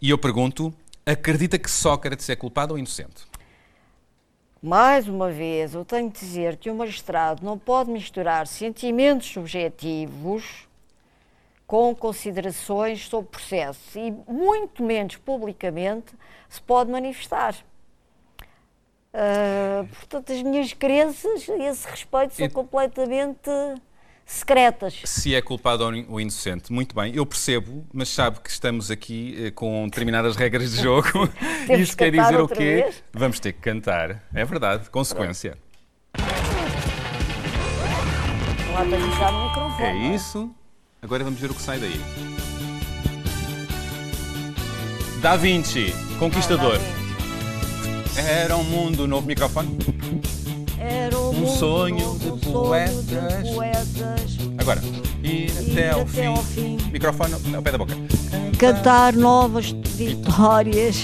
E 0.02 0.10
eu 0.10 0.18
pergunto, 0.18 0.74
acredita 1.06 1.58
que 1.58 1.70
Sócrates 1.70 2.30
é 2.30 2.36
culpado 2.36 2.74
ou 2.74 2.78
inocente? 2.78 3.26
Mais 4.62 5.08
uma 5.08 5.30
vez, 5.30 5.76
eu 5.76 5.86
tenho 5.86 6.10
de 6.10 6.20
dizer 6.20 6.58
que 6.58 6.72
o 6.72 6.76
magistrado 6.76 7.46
não 7.46 7.58
pode 7.58 7.92
misturar 7.92 8.48
sentimentos 8.48 9.28
subjetivos 9.28 10.68
com 11.68 11.96
considerações 11.96 13.08
sobre 13.08 13.28
o 13.28 13.30
processo 13.30 13.98
e 13.98 14.12
muito 14.28 14.84
menos 14.84 15.16
publicamente 15.18 16.14
se 16.48 16.62
pode 16.62 16.92
manifestar. 16.92 17.56
Uh, 19.14 19.88
portanto, 19.88 20.34
as 20.34 20.44
minhas 20.44 20.74
crenças 20.74 21.50
a 21.50 21.58
esse 21.58 21.88
respeito 21.88 22.34
são 22.34 22.46
e... 22.46 22.50
completamente 22.50 23.50
secretas. 24.26 25.02
Se 25.06 25.34
é 25.34 25.42
culpado 25.42 25.86
ou 26.10 26.20
inocente, 26.20 26.74
muito 26.74 26.94
bem, 26.94 27.16
eu 27.16 27.26
percebo, 27.26 27.86
mas 27.94 28.10
sabe 28.10 28.42
que 28.42 28.50
estamos 28.50 28.92
aqui 28.92 29.36
eh, 29.40 29.52
com 29.52 29.86
determinadas 29.86 30.36
regras 30.36 30.72
de 30.72 30.82
jogo. 30.82 31.08
Isso 31.80 31.96
quer 31.96 32.12
dizer 32.12 32.42
o 32.42 32.48
quê? 32.48 32.84
Vez? 32.84 33.04
Vamos 33.14 33.40
ter 33.40 33.54
que 33.54 33.60
cantar. 33.60 34.24
É 34.34 34.44
verdade, 34.44 34.90
consequência. 34.90 35.58
Lá 38.74 38.84
para 38.84 39.32
o 39.32 39.48
microfone. 39.48 39.84
É 39.84 40.16
isso. 40.16 40.54
Agora 41.06 41.24
vamos 41.24 41.40
ver 41.40 41.52
o 41.52 41.54
que 41.54 41.62
sai 41.62 41.78
daí. 41.78 42.02
Da 45.22 45.36
Vinci, 45.36 45.94
Conquistador. 46.18 46.80
Era 48.18 48.58
um 48.58 48.64
mundo, 48.64 49.08
novo 49.08 49.28
microfone. 49.28 49.78
Era 50.80 51.16
um, 51.16 51.44
um 51.44 51.48
sonho, 51.48 52.18
de, 52.18 52.52
poetas. 52.52 52.96
sonho 52.98 53.44
de 53.44 53.54
poetas. 53.54 54.38
Agora, 54.58 54.82
ir, 55.22 55.52
até, 55.52 55.92
ao, 55.92 56.02
até 56.02 56.10
fim. 56.10 56.26
ao 56.26 56.38
fim. 56.38 56.78
Microfone 56.92 57.36
ao 57.54 57.62
pé 57.62 57.72
da 57.72 57.78
boca. 57.78 57.94
Cantar 58.58 59.14
novas 59.14 59.70
vitórias 59.70 60.96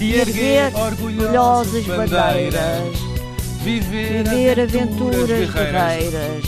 e, 0.00 0.04
e 0.04 0.14
erguer 0.14 0.72
orgulhosas 0.76 1.84
bandeiras. 1.84 2.96
Viver, 3.64 4.22
Viver 4.22 4.60
aventuras, 4.60 5.22
aventuras 5.22 5.50
guerreiras. 5.50 6.44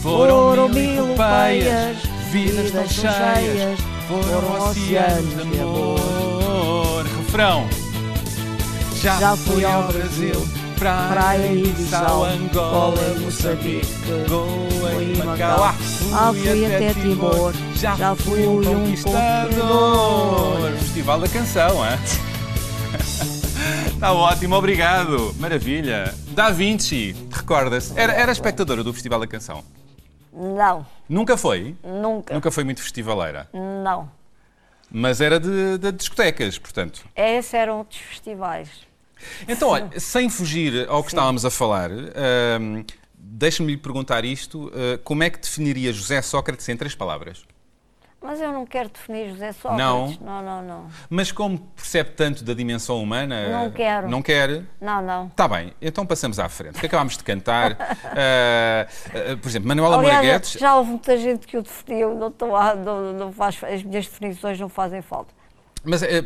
Foram 0.00 0.68
mil 0.70 1.14
peias 1.14 2.11
Vidas 2.32 2.70
tão 2.70 2.88
cheias, 2.88 3.78
foram 4.08 4.70
oceanos 4.70 5.34
de 5.52 5.60
amor. 5.60 7.04
Refrão. 7.18 7.68
Já, 9.02 9.20
Já 9.20 9.36
fui 9.36 9.56
fui 9.56 9.64
ao 9.66 9.82
Brasil, 9.88 10.48
praia, 10.78 11.08
Praia 11.12 11.52
e 11.52 11.66
Bissau, 11.68 11.74
Bissau, 11.74 12.24
Angola, 12.24 13.14
Moçambique, 13.20 13.86
Goa 14.30 15.02
e 15.02 15.18
Macau. 15.18 15.36
Macau. 15.36 15.74
Ah, 16.14 16.32
fui 16.32 16.64
até 16.64 16.94
Timor, 16.94 17.52
já, 17.74 17.96
já 17.96 18.14
fui 18.14 18.44
fui 18.44 18.48
um 18.48 18.64
conquistador. 18.64 20.70
Festival 20.78 21.20
da 21.20 21.28
Canção, 21.28 21.84
é? 21.84 21.98
Está 23.92 24.10
ótimo, 24.14 24.54
obrigado. 24.54 25.34
Maravilha. 25.38 26.14
Da 26.30 26.48
Vinci, 26.48 27.14
recorda-se, 27.30 27.92
era, 27.94 28.14
era 28.14 28.32
espectadora 28.32 28.82
do 28.82 28.90
Festival 28.94 29.20
da 29.20 29.26
Canção. 29.26 29.62
Não, 30.32 30.86
Nunca 31.08 31.36
foi? 31.36 31.76
nunca. 31.84 32.32
Nunca 32.32 32.50
foi 32.50 32.64
muito 32.64 32.80
festivaleira. 32.82 33.48
Não. 33.52 34.10
Mas 34.90 35.20
era 35.20 35.38
de, 35.38 35.78
de 35.78 35.92
discotecas, 35.92 36.58
portanto. 36.58 37.04
Esses 37.14 37.52
eram 37.54 37.78
outros 37.78 38.00
festivais. 38.00 38.68
Então, 39.46 39.68
olha, 39.68 40.00
sem 40.00 40.28
fugir 40.28 40.88
ao 40.88 41.02
que 41.02 41.10
estávamos 41.10 41.44
a 41.44 41.50
falar, 41.50 41.90
hum, 41.90 42.84
deixa-me 43.16 43.72
lhe 43.72 43.78
perguntar 43.78 44.24
isto: 44.24 44.66
uh, 44.68 44.98
como 45.04 45.22
é 45.22 45.30
que 45.30 45.38
definiria 45.38 45.92
José 45.92 46.20
Sócrates 46.22 46.68
em 46.68 46.76
três 46.76 46.94
palavras? 46.94 47.44
Mas 48.22 48.40
eu 48.40 48.52
não 48.52 48.64
quero 48.64 48.88
definir 48.88 49.30
José 49.30 49.52
Sócrates. 49.52 49.78
Não? 49.84 50.16
Não, 50.20 50.42
não, 50.42 50.62
não. 50.62 50.86
Mas 51.10 51.32
como 51.32 51.58
percebe 51.58 52.10
tanto 52.10 52.44
da 52.44 52.54
dimensão 52.54 53.02
humana. 53.02 53.48
Não 53.48 53.70
quero. 53.70 54.08
Não 54.08 54.22
quer? 54.22 54.62
Não, 54.80 55.02
não. 55.02 55.26
Está 55.26 55.48
bem, 55.48 55.72
então 55.82 56.06
passamos 56.06 56.38
à 56.38 56.48
frente. 56.48 56.78
Que 56.78 56.86
acabámos 56.86 57.16
de 57.16 57.24
cantar. 57.24 57.72
Uh, 57.72 57.74
uh, 59.34 59.38
por 59.38 59.48
exemplo, 59.48 59.68
Manuela 59.68 59.96
Aliás, 59.98 60.16
Moura 60.18 60.32
Guedes. 60.32 60.52
já 60.52 60.76
houve 60.76 60.90
muita 60.90 61.16
gente 61.18 61.46
que 61.46 61.56
o 61.58 61.62
definiu, 61.62 62.14
não, 62.14 62.28
estou 62.28 62.54
a- 62.54 62.74
não, 62.76 63.12
não 63.12 63.32
faz, 63.32 63.58
as 63.64 63.82
minhas 63.82 64.06
definições 64.06 64.58
não 64.60 64.68
fazem 64.68 65.02
falta. 65.02 65.34
Mas, 65.84 66.02
eh, 66.04 66.22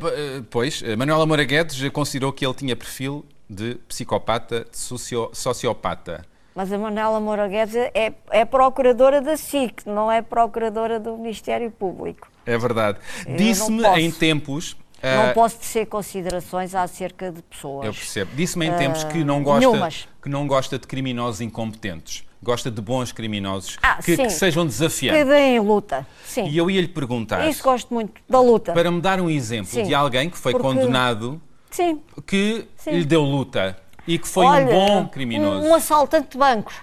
pois, 0.51 0.83
eh, 0.85 0.95
Manuela 0.97 1.25
Moura 1.25 1.45
Guedes 1.45 1.89
considerou 1.91 2.31
que 2.31 2.45
ele 2.45 2.53
tinha 2.55 2.77
perfil 2.77 3.25
de 3.49 3.77
psicopata, 3.89 4.67
de 4.71 4.77
socio- 4.77 5.31
sociopata. 5.33 6.27
Mas 6.57 6.73
a 6.73 6.79
Manuela 6.79 7.21
Moura 7.21 7.47
Guedes 7.49 7.75
é, 7.77 8.15
é 8.31 8.45
procuradora 8.47 9.21
da 9.21 9.37
SIC, 9.37 9.85
não 9.85 10.11
é 10.11 10.23
procuradora 10.23 10.99
do 10.99 11.15
Ministério 11.19 11.71
Público. 11.71 12.29
É 12.47 12.57
verdade. 12.57 12.99
Disse-me 13.37 13.85
em 14.01 14.11
tempos. 14.11 14.75
não 15.03 15.27
ah, 15.29 15.33
posso 15.35 15.59
tecer 15.59 15.85
considerações 15.85 16.75
acerca 16.75 17.31
de 17.31 17.43
pessoas. 17.43 17.85
Eu 17.85 17.93
percebo. 17.93 18.31
Disse-me 18.35 18.65
em 18.69 18.73
tempos 18.73 19.05
que 19.05 19.23
não, 19.23 19.43
gosta, 19.43 19.61
nenhumas. 19.61 20.09
que 20.23 20.31
não 20.31 20.47
gosta 20.47 20.79
de 20.79 20.87
criminosos 20.87 21.43
incompetentes. 21.43 22.25
Gosta 22.43 22.71
de 22.71 22.81
bons 22.81 23.13
criminosos 23.13 23.77
Ah, 23.83 23.99
que, 24.03 24.17
que 24.17 24.31
sejam 24.31 24.63
Que 24.65 24.69
desafiantes. 24.71 25.27
deem 25.27 25.61
luta. 25.61 26.07
Sim. 26.25 26.47
E 26.49 26.57
eu 26.57 26.71
ia 26.71 26.81
lhe 26.81 26.89
perguntar, 26.89 27.47
Isso 27.47 27.63
gosto 27.63 27.93
muito, 27.93 28.15
da 28.27 28.41
luta. 28.41 28.73
para 28.73 28.91
me 28.91 29.01
dar 29.03 29.21
um 29.21 29.29
exemplo 29.29 29.73
Sim. 29.73 29.83
de 29.83 29.95
alguém 29.95 30.31
que 30.31 30.39
foi 30.39 30.53
Porque- 30.53 30.67
condenado, 30.67 31.41
Sim. 31.71 32.01
que 32.27 32.67
Sim. 32.77 32.93
lhe 32.93 33.05
deu 33.05 33.23
luta 33.23 33.77
e 34.07 34.19
que 34.19 34.29
foi 34.29 34.47
Olha, 34.47 34.65
um 34.65 34.69
bom 34.69 35.09
criminoso. 35.09 35.67
Um, 35.67 35.71
um 35.71 35.75
assaltante 35.75 36.29
de 36.31 36.39
bancos. 36.39 36.75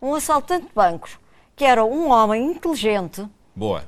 Um 0.00 0.14
assaltante 0.14 0.66
de 0.66 0.72
bancos. 0.74 1.18
Que 1.54 1.64
era 1.64 1.84
um 1.84 2.10
homem 2.10 2.44
inteligente. 2.46 3.26
Boa. 3.54 3.84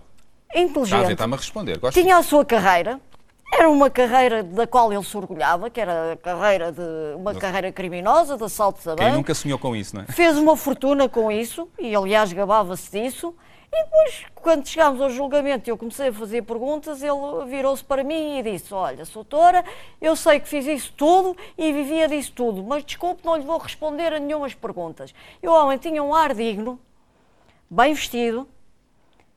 Está 0.51 0.59
a 0.59 0.63
Inteligente. 0.63 1.13
está-me 1.13 1.35
a 1.35 1.37
responder. 1.37 1.79
Gosto. 1.79 2.01
tinha 2.01 2.17
a 2.17 2.23
sua 2.23 2.45
carreira, 2.45 3.01
era 3.53 3.69
uma 3.69 3.91
carreira 3.91 4.43
da 4.43 4.67
qual 4.67 4.93
ele 4.93 5.03
se 5.03 5.17
orgulhava, 5.17 5.69
que 5.71 5.81
era 5.81 6.13
a 6.13 6.17
carreira 6.17 6.71
de 6.73 7.17
uma 7.17 7.35
carreira 7.35 7.73
criminosa, 7.73 8.37
de 8.37 8.45
assaltos 8.45 8.87
a 8.87 8.95
Quem 8.95 9.07
banco. 9.07 9.17
nunca 9.19 9.35
sonhou 9.35 9.59
com 9.59 9.75
isso, 9.75 9.97
não 9.97 10.03
é? 10.03 10.07
Fez 10.07 10.37
uma 10.37 10.57
fortuna 10.57 11.09
com 11.09 11.31
isso, 11.31 11.69
e 11.79 11.95
aliás 11.95 12.33
gabava-se 12.33 12.91
disso. 12.91 13.35
E 13.77 13.85
depois, 13.85 14.25
quando 14.37 14.69
chegámos 14.69 15.01
ao 15.01 15.11
julgamento 15.11 15.69
e 15.69 15.71
eu 15.73 15.77
comecei 15.77 16.09
a 16.09 16.13
fazer 16.13 16.43
perguntas, 16.43 17.03
ele 17.03 17.45
virou-se 17.49 17.83
para 17.83 18.05
mim 18.05 18.39
e 18.39 18.43
disse: 18.45 18.73
Olha, 18.73 19.05
doutora, 19.05 19.65
eu 20.01 20.15
sei 20.15 20.39
que 20.39 20.49
fiz 20.49 20.65
isso 20.67 20.93
tudo 20.97 21.37
e 21.59 21.73
vivia 21.73 22.07
disso 22.07 22.31
tudo, 22.33 22.63
mas 22.63 22.85
desculpe, 22.85 23.25
não 23.25 23.35
lhe 23.35 23.43
vou 23.43 23.59
responder 23.59 24.13
a 24.13 24.21
nenhumas 24.21 24.55
perguntas. 24.55 25.13
E 25.43 25.49
o 25.49 25.53
homem 25.53 25.77
tinha 25.77 26.01
um 26.05 26.15
ar 26.15 26.33
digno, 26.35 26.79
bem 27.69 27.95
vestido, 27.95 28.47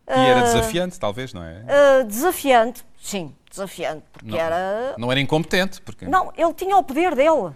E 0.07 0.11
era 0.11 0.41
ah, 0.41 0.43
desafiante, 0.43 0.99
talvez, 0.99 1.33
não 1.33 1.43
é? 1.43 1.63
ah, 1.67 2.03
desafiante, 2.03 2.85
sim, 3.01 3.35
desafiante, 3.49 4.03
porque 4.13 4.29
Não, 4.29 4.37
era. 4.37 4.95
não 4.99 5.11
era 5.11 5.19
incompetente, 5.19 5.81
porque 5.81 6.05
Não, 6.05 6.31
ele 6.37 6.53
tinha 6.53 6.77
o 6.77 6.83
poder 6.83 7.15
dele. 7.15 7.53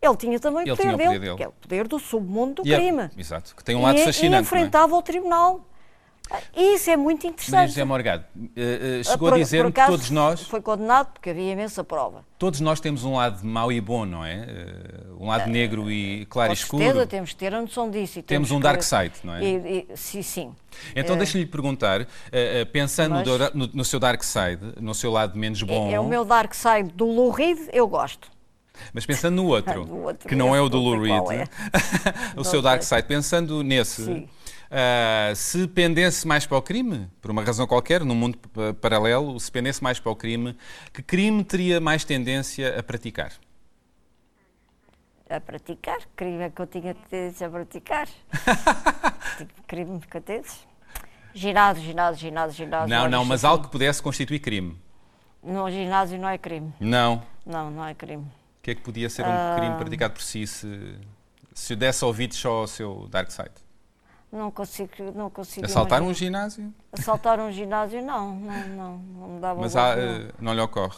Ele 0.00 0.16
tinha 0.16 0.38
também 0.38 0.62
Ele 0.62 0.70
o 0.72 0.76
poder, 0.76 0.82
tinha 0.88 0.94
o 0.94 0.96
dele, 0.96 1.08
poder 1.08 1.20
dele. 1.26 1.36
que 1.36 1.42
é 1.42 1.48
o 1.48 1.52
poder 1.52 1.88
do 1.88 1.98
submundo 1.98 2.62
do 2.62 2.68
E 2.68 2.72
é- 2.72 2.76
crime. 2.76 3.10
Exato, 3.18 3.54
que 3.56 3.64
tem 3.64 3.74
um 3.74 3.82
lado 3.82 3.98
e, 3.98 4.04
fascinante. 4.04 4.26
E 4.26 4.30
não 4.30 4.38
é? 4.38 4.40
enfrentava 4.40 4.94
o 4.96 5.02
tribunal. 5.02 5.60
Isso 6.56 6.90
é 6.90 6.96
muito 6.96 7.18
Maria 7.24 7.30
interessante. 7.32 7.68
José 7.68 7.84
Morgado, 7.84 8.24
eh, 8.56 9.00
Ah, 9.00 9.04
chegou 9.04 9.28
por- 9.30 9.34
a 9.34 9.38
dizer-me 9.38 9.72
por 9.72 9.80
que 9.80 9.86
todos 9.86 10.10
nós, 10.10 10.42
Foi 10.42 10.60
condenado 10.60 11.12
porque 11.12 11.30
havia 11.30 11.52
imensa 11.52 11.82
prova. 11.82 12.24
todos 12.38 12.60
nós 12.60 12.78
temos 12.80 13.04
um 13.04 13.14
lado 13.16 13.44
mau 13.44 13.72
e 13.72 13.80
bom, 13.80 14.04
não 14.04 14.24
é? 14.24 14.34
Eh, 14.48 15.00
Um 15.18 15.26
lado 15.28 15.50
negro 15.50 15.90
e 15.90 16.24
claro 16.26 16.52
e 16.52 16.54
escuro. 16.54 16.82
certeza 16.84 17.06
temos 17.06 17.30
que 17.30 17.36
ter 17.36 17.54
a 17.54 17.60
noção 17.60 17.90
disso. 17.90 18.14
Temos 18.22 18.26
temos 18.26 18.50
um 18.52 18.60
dark 18.60 18.82
side, 18.82 19.12
não 19.24 19.34
é? 19.34 19.42
E, 19.44 19.86
e, 19.90 19.96
sim, 19.96 20.22
sim. 20.22 20.54
Então 20.96 21.16
deixa-lhe 21.16 21.44
perguntar, 21.46 22.06
pensando 22.72 23.14
no 23.22 23.38
Mas- 23.38 23.54
no, 23.54 23.66
no 23.74 23.84
seu 23.84 23.98
dark 24.00 24.22
side, 24.22 24.60
no 24.80 24.94
seu 24.94 25.10
lado 25.10 25.36
menos 25.38 25.62
bom, 25.62 25.88
É, 25.90 25.94
é 25.94 26.00
o 26.00 26.06
meu 26.06 26.24
dark 26.24 26.54
side 26.54 26.90
do 26.94 27.04
Lou 27.06 27.30
Reed, 27.30 27.58
eu 27.72 27.86
gosto. 27.86 28.28
mas 28.94 29.04
pensando 29.04 29.34
no 29.36 29.46
outro, 29.52 29.86
outro, 30.04 30.26
que 30.28 30.34
não 30.34 30.54
é 30.56 30.60
o 30.60 30.68
do 30.68 30.78
Lou 30.78 30.98
Reed, 31.00 31.22
é. 31.32 31.44
o 32.34 32.36
Não 32.38 32.44
seu 32.44 32.62
dark 32.62 32.82
sei. 32.82 32.96
side, 32.98 33.08
pensando 33.08 33.62
nesse, 33.62 34.04
Sim. 34.04 34.28
Ah, 34.70 35.32
se 35.34 35.66
pendesse 35.66 36.26
mais 36.26 36.46
para 36.46 36.56
o 36.56 36.62
crime, 36.62 37.08
por 37.20 37.30
uma 37.30 37.42
razão 37.42 37.66
qualquer, 37.66 38.04
num 38.04 38.14
mundo 38.14 38.38
paralelo, 38.80 39.38
se 39.40 39.50
pendesse 39.50 39.82
mais 39.82 39.98
para 39.98 40.12
o 40.12 40.16
crime, 40.16 40.56
que 40.92 41.02
crime 41.02 41.42
teria 41.42 41.80
mais 41.80 42.04
tendência 42.04 42.78
a 42.78 42.82
praticar? 42.82 43.32
A 45.28 45.40
praticar, 45.40 45.98
crime 46.16 46.50
que 46.50 46.60
eu 46.62 46.66
tinha 46.66 46.94
tendência 46.94 47.46
a 47.46 47.50
praticar. 47.50 48.08
Tipo, 49.38 49.62
crime 49.66 50.00
que 50.00 50.16
eu 50.16 50.20
tenho. 50.20 50.42
Ginásio, 51.32 51.82
ginásio, 51.84 52.20
ginásio, 52.20 52.56
ginásio. 52.56 52.88
Não, 52.88 53.08
não, 53.08 53.24
mas 53.24 53.44
algo 53.44 53.64
que 53.64 53.70
pudesse 53.70 54.02
constituir 54.02 54.40
crime. 54.40 54.76
No 55.42 55.70
ginásio 55.70 56.18
não 56.18 56.28
é 56.28 56.36
crime. 56.36 56.72
Não. 56.80 57.22
Não, 57.46 57.70
não 57.70 57.86
é 57.86 57.94
crime. 57.94 58.24
O 58.24 58.62
que 58.62 58.72
é 58.72 58.74
que 58.74 58.82
podia 58.82 59.08
ser 59.08 59.22
um 59.22 59.30
Ah. 59.30 59.54
crime 59.56 59.76
praticado 59.76 60.14
por 60.14 60.22
si 60.22 60.46
se, 60.46 60.98
se 61.54 61.76
desse 61.76 62.04
ouvidos 62.04 62.36
só 62.36 62.50
ao 62.50 62.66
seu 62.66 63.06
dark 63.08 63.30
side? 63.30 63.52
Não 64.32 64.50
consigo, 64.50 64.90
não 65.14 65.28
consigo 65.28 65.66
Assaltar 65.66 66.00
um 66.00 66.04
imaginar. 66.06 66.48
ginásio? 66.50 66.74
Assaltar 66.92 67.40
um 67.40 67.50
ginásio, 67.50 68.00
não, 68.04 68.34
não, 68.36 68.68
não, 68.68 68.98
não 68.98 69.28
me 69.28 69.40
dava 69.40 69.60
Mas 69.60 69.74
há, 69.74 69.96
não. 69.96 70.02
eh, 70.02 70.28
não 70.40 70.54
lhe 70.54 70.60
ocorre. 70.60 70.96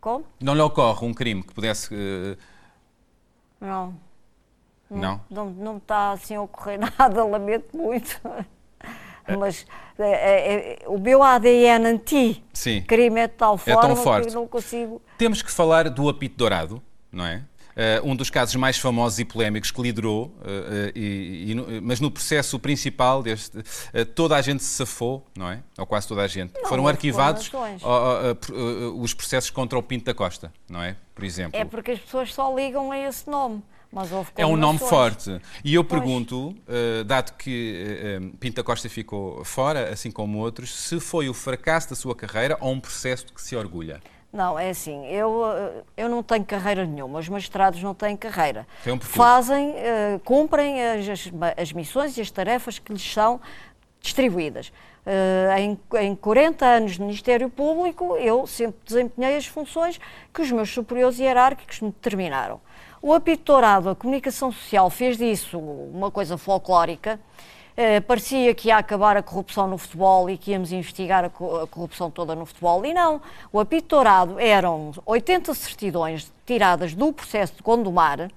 Como? 0.00 0.24
Não 0.40 0.54
lhe 0.54 0.60
ocorre 0.60 1.04
um 1.04 1.12
crime 1.12 1.42
que 1.42 1.52
pudesse. 1.52 1.92
eh, 1.92 2.36
Não. 3.60 3.94
não? 4.88 5.20
Não, 5.28 5.50
não 5.50 5.72
me 5.74 5.78
está 5.78 6.12
assim 6.12 6.36
a 6.36 6.42
ocorrer 6.42 6.78
nada, 6.98 7.24
lamento 7.24 7.76
muito. 7.76 8.20
Mas 9.38 9.66
é, 9.98 10.10
é, 10.10 10.82
é, 10.84 10.88
o 10.88 10.98
meu 10.98 11.22
ADN 11.22 11.84
anti-crime 11.88 12.44
Sim. 12.52 12.84
é 13.18 13.26
de 13.26 13.34
tal 13.34 13.56
É 13.66 13.72
tão 13.74 13.80
forma 13.82 13.96
forte. 13.96 14.28
que 14.28 14.30
eu 14.30 14.40
não 14.40 14.46
consigo. 14.46 15.02
Temos 15.18 15.42
que 15.42 15.50
falar 15.50 15.90
do 15.90 16.08
apito 16.08 16.36
dourado, 16.36 16.80
não 17.12 17.26
é? 17.26 17.42
Eh, 17.80 18.00
um 18.02 18.16
dos 18.16 18.28
casos 18.28 18.56
mais 18.56 18.76
famosos 18.76 19.20
e 19.20 19.24
polémicos 19.24 19.70
que 19.70 19.80
liderou, 19.80 20.34
eh, 20.44 20.92
eh, 20.96 20.98
e- 20.98 21.52
e 21.52 21.80
mas 21.80 22.00
no 22.00 22.10
processo 22.10 22.58
principal 22.58 23.22
deste, 23.22 23.56
toda 24.16 24.34
a 24.34 24.42
gente 24.42 24.64
se 24.64 24.70
safou, 24.70 25.24
não 25.36 25.48
é? 25.48 25.62
Ou 25.78 25.86
quase 25.86 26.08
toda 26.08 26.22
a 26.22 26.26
gente. 26.26 26.52
Não, 26.60 26.68
Foram 26.68 26.88
arquivados 26.88 27.48
os 28.96 29.14
processos 29.14 29.50
contra 29.50 29.78
o 29.78 29.82
Pinto 29.82 30.06
da 30.06 30.14
Costa, 30.14 30.52
não 30.68 30.82
é? 30.82 30.96
Por 31.14 31.22
exemplo. 31.24 31.56
É 31.58 31.64
porque 31.64 31.92
as 31.92 32.00
pessoas 32.00 32.34
só 32.34 32.52
ligam 32.52 32.90
a 32.90 32.98
esse 32.98 33.30
nome. 33.30 33.62
Mas 33.90 34.12
houve 34.12 34.28
É 34.36 34.44
um 34.44 34.54
nome 34.56 34.78
forte. 34.78 35.40
E 35.64 35.74
eu 35.74 35.82
Pois. 35.82 35.98
pergunto, 36.02 36.54
eh, 36.68 37.04
dado 37.04 37.32
que 37.38 38.20
Pinto 38.38 38.56
da 38.56 38.62
Costa 38.62 38.86
ficou 38.88 39.42
fora, 39.44 39.88
assim 39.90 40.10
como 40.10 40.36
outros, 40.38 40.74
se 40.74 41.00
foi 41.00 41.28
o 41.28 41.32
fracasso 41.32 41.88
da 41.90 41.96
sua 41.96 42.14
carreira 42.14 42.58
ou 42.60 42.72
um 42.72 42.80
processo 42.80 43.26
de 43.26 43.32
que 43.32 43.40
se 43.40 43.56
orgulha? 43.56 44.02
Não, 44.32 44.58
é 44.58 44.70
assim, 44.70 45.06
eu, 45.06 45.42
eh, 45.46 45.82
eu 45.96 46.08
não 46.08 46.22
tenho 46.22 46.44
carreira 46.44 46.84
nenhuma, 46.84 47.18
os 47.18 47.28
magistrados 47.28 47.82
não 47.82 47.94
têm 47.94 48.14
carreira. 48.14 48.66
Um. 48.86 49.00
Fazem, 49.00 49.72
eh, 49.76 50.20
cumprem 50.22 50.82
as, 50.82 51.08
as, 51.08 51.30
as 51.56 51.72
missões 51.72 52.16
e 52.18 52.20
as 52.20 52.30
tarefas 52.30 52.78
que 52.78 52.92
lhes 52.92 53.12
são 53.12 53.40
distribuídas. 54.02 54.70
Eh, 55.06 55.54
em, 55.60 55.80
em 56.00 56.14
40 56.14 56.66
anos 56.66 56.92
de 56.92 57.00
Ministério 57.00 57.48
Público, 57.48 58.16
eu 58.18 58.46
sempre 58.46 58.76
desempenhei 58.84 59.36
as 59.36 59.46
funções 59.46 59.98
que 60.34 60.42
os 60.42 60.52
meus 60.52 60.70
superiores 60.70 61.18
hierárquicos 61.18 61.80
me 61.80 61.90
determinaram. 61.90 62.60
O 63.00 63.14
apito 63.14 63.44
dourado, 63.52 63.88
a 63.88 63.94
comunicação 63.94 64.52
social, 64.52 64.90
fez 64.90 65.16
disso 65.16 65.58
uma 65.58 66.10
coisa 66.10 66.36
folclórica. 66.36 67.18
Eh, 67.80 68.00
parecia 68.00 68.52
que 68.56 68.66
ia 68.66 68.76
acabar 68.76 69.16
a 69.16 69.22
corrupção 69.22 69.68
no 69.68 69.78
futebol 69.78 70.28
e 70.28 70.36
que 70.36 70.50
íamos 70.50 70.72
investigar 70.72 71.24
a, 71.26 71.30
co- 71.30 71.60
a 71.60 71.66
corrupção 71.68 72.10
toda 72.10 72.34
no 72.34 72.44
futebol. 72.44 72.84
E 72.84 72.92
não. 72.92 73.22
O 73.52 73.60
apito 73.60 73.94
dourado 73.94 74.36
eram 74.40 74.90
80 75.06 75.54
certidões 75.54 76.32
tiradas 76.44 76.92
do 76.92 77.12
processo 77.12 77.54
de 77.54 77.62
Gondomar, 77.62 78.32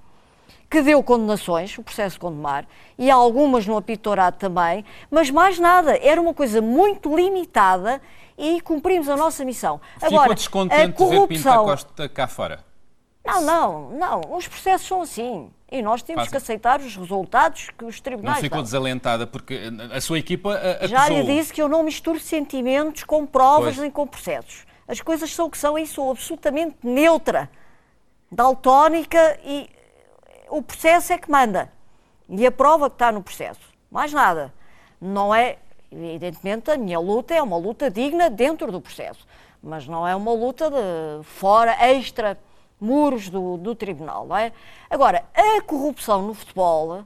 que 0.70 0.80
deu 0.80 1.02
condenações, 1.02 1.76
o 1.76 1.82
processo 1.82 2.20
Condemar, 2.20 2.64
e 2.96 3.10
algumas 3.10 3.66
no 3.66 3.76
apito 3.76 4.04
dourado 4.10 4.36
também, 4.38 4.84
mas 5.10 5.28
mais 5.28 5.58
nada, 5.58 5.98
era 6.00 6.20
uma 6.20 6.32
coisa 6.32 6.62
muito 6.62 7.12
limitada 7.16 8.00
e 8.38 8.60
cumprimos 8.60 9.08
a 9.08 9.16
nossa 9.16 9.44
missão. 9.44 9.80
Ficou 9.94 10.18
Agora, 10.20 10.34
descontente 10.36 10.82
a 10.82 10.86
de 10.86 10.92
ver 10.92 10.92
Pinta 10.92 11.16
corrupção... 11.16 11.64
Costa 11.64 12.08
cá 12.08 12.28
fora? 12.28 12.64
Não, 13.26 13.42
não, 13.42 13.90
não, 13.90 14.20
os 14.36 14.46
processos 14.46 14.86
são 14.86 15.02
assim. 15.02 15.50
E 15.72 15.80
nós 15.80 16.02
temos 16.02 16.28
que 16.28 16.36
aceitar 16.36 16.80
os 16.80 16.94
resultados 16.94 17.70
que 17.78 17.82
os 17.86 17.96
Não 17.96 18.02
tribunais 18.02 18.40
ficou 18.40 18.56
dão. 18.58 18.62
desalentada 18.62 19.26
porque 19.26 19.58
a 19.90 20.00
sua 20.02 20.18
equipa 20.18 20.52
a- 20.82 20.86
Já 20.86 21.08
lhe 21.08 21.22
disse 21.24 21.50
que 21.50 21.62
eu 21.62 21.66
não 21.68 21.82
misturo 21.82 22.20
sentimentos 22.20 23.04
com 23.04 23.24
provas 23.24 23.64
Pois. 23.74 23.78
nem 23.78 23.90
com 23.90 24.06
processos. 24.06 24.66
As 24.86 25.00
coisas 25.00 25.34
são 25.34 25.46
o 25.46 25.50
que 25.50 25.56
são 25.56 25.78
e 25.78 25.86
sou 25.86 26.10
absolutamente 26.10 26.76
neutra, 26.82 27.48
daltónica 28.30 29.38
e 29.44 29.68
o 30.50 30.60
processo 30.60 31.12
é 31.14 31.16
que 31.18 31.30
manda. 31.30 31.72
E 32.28 32.46
a 32.46 32.52
prova 32.52 32.90
que 32.90 32.96
está 32.96 33.10
no 33.10 33.22
processo. 33.22 33.60
Mais 33.90 34.12
nada. 34.12 34.52
Não 35.00 35.34
é, 35.34 35.56
evidentemente, 35.90 36.70
a 36.70 36.76
minha 36.76 36.98
luta 36.98 37.34
é 37.34 37.42
uma 37.42 37.56
luta 37.56 37.90
digna 37.90 38.28
dentro 38.28 38.70
do 38.70 38.78
processo, 38.80 39.26
mas 39.62 39.86
não 39.86 40.06
é 40.06 40.14
uma 40.14 40.32
luta 40.32 40.70
de 40.70 41.24
fora, 41.24 41.72
extra, 41.88 42.38
muros 42.82 43.28
do, 43.28 43.56
do 43.56 43.74
tribunal, 43.74 44.26
não 44.26 44.36
é? 44.36 44.52
Agora, 44.90 45.24
a 45.34 45.62
corrupção 45.62 46.22
no 46.22 46.34
futebol 46.34 47.04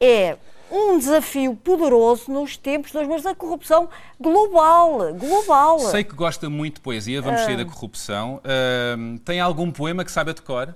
é 0.00 0.36
um 0.70 0.98
desafio 0.98 1.56
poderoso 1.56 2.30
nos 2.30 2.56
tempos 2.56 2.94
hoje, 2.94 3.08
mas 3.08 3.24
a 3.24 3.34
corrupção 3.34 3.88
global, 4.20 5.14
global. 5.14 5.78
Sei 5.78 6.04
que 6.04 6.14
gosta 6.14 6.50
muito 6.50 6.74
de 6.76 6.80
poesia, 6.82 7.22
vamos 7.22 7.40
sair 7.40 7.56
da 7.56 7.64
corrupção. 7.64 8.40
Ahm, 8.44 9.16
tem 9.18 9.40
algum 9.40 9.70
poema 9.70 10.04
que 10.04 10.12
saiba 10.12 10.34
de 10.34 10.42
cor? 10.42 10.74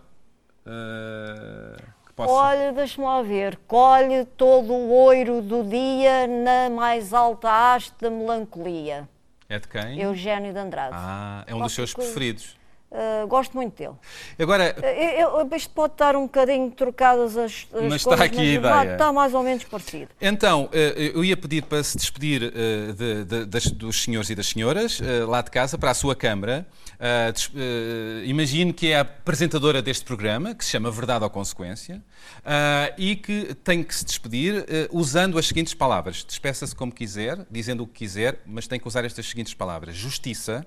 Ah, 0.67 1.77
que 2.07 2.13
possa... 2.15 2.33
Olha, 2.33 2.73
deixa-me 2.73 3.07
lá 3.07 3.23
ver, 3.23 3.59
colhe 3.67 4.25
todo 4.25 4.73
o 4.73 4.93
oiro 5.05 5.43
do 5.43 5.63
dia 5.63 6.27
na 6.27 6.71
mais 6.71 7.13
alta 7.13 7.51
haste 7.51 7.95
da 8.01 8.11
melancolia. 8.11 9.09
É 9.49 9.59
de 9.59 9.69
quem? 9.69 10.01
Eugénio 10.01 10.53
de 10.53 10.59
Andrade. 10.59 10.95
Ah, 10.95 11.45
é 11.47 11.55
um 11.55 11.61
dos 11.61 11.75
Qualquer 11.75 11.75
seus 11.75 11.95
preferidos. 11.95 12.62
Uh, 12.95 13.27
gosto 13.27 13.55
muito 13.57 13.75
dele. 13.79 13.95
Agora, 14.39 14.77
Eu, 15.19 15.39
eu- 15.41 15.57
isto 15.57 15.71
pode 15.71 15.95
estar 15.95 16.15
um 16.15 16.25
bocadinho 16.25 16.71
trocadas 16.73 17.39
as, 17.39 17.67
as 17.73 17.83
Mas 17.85 17.95
está 17.95 18.11
coisas, 18.11 18.27
aqui 18.27 18.57
a 18.59 18.61
mas 18.61 18.81
ideia. 18.83 18.93
está 18.93 19.11
mais 19.11 19.33
ou 19.33 19.43
menos 19.43 19.65
parecido. 19.65 20.09
Então, 20.21 20.69
eh, 20.75 21.11
eu 21.15 21.25
ia 21.25 21.35
pedir 21.35 21.63
para 21.63 21.83
se 21.83 21.97
despedir 21.97 22.53
eh, 22.55 22.93
de- 22.93 23.25
de- 23.25 23.45
das- 23.47 23.71
dos 23.71 24.03
senhores 24.03 24.29
e 24.29 24.35
das 24.35 24.47
senhoras 24.49 25.01
eh, 25.01 25.25
lá 25.25 25.41
de 25.41 25.51
casa, 25.51 25.79
para 25.79 25.91
a 25.91 25.95
sua 25.95 26.15
câmara. 26.15 26.67
Ah, 27.01 27.33
Imagino 28.27 28.75
que 28.75 28.89
é 28.93 28.97
a 28.99 29.01
apresentadora 29.01 29.81
deste 29.81 30.05
programa, 30.05 30.55
que 30.55 30.63
se 30.65 30.71
chama 30.73 30.91
Verdade 30.91 31.25
ou 31.25 31.31
Consequência, 31.31 32.03
ah, 32.45 32.93
e 32.99 33.17
que 33.17 33.55
tem 33.65 33.83
que 33.83 33.95
se 33.95 34.05
despedir 34.05 34.67
usando 34.91 35.39
as 35.39 35.47
seguintes 35.49 35.73
palavras. 35.73 36.23
Despeça-se 36.25 36.77
como 36.77 36.93
quiser, 36.93 37.47
dizendo 37.51 37.85
o 37.85 37.87
que 37.87 37.95
quiser, 38.01 38.41
mas 38.45 38.67
tem 38.69 38.79
que 38.79 38.87
usar 38.87 39.03
estas 39.07 39.25
seguintes 39.27 39.55
palavras: 39.55 39.97
Justiça, 39.97 40.67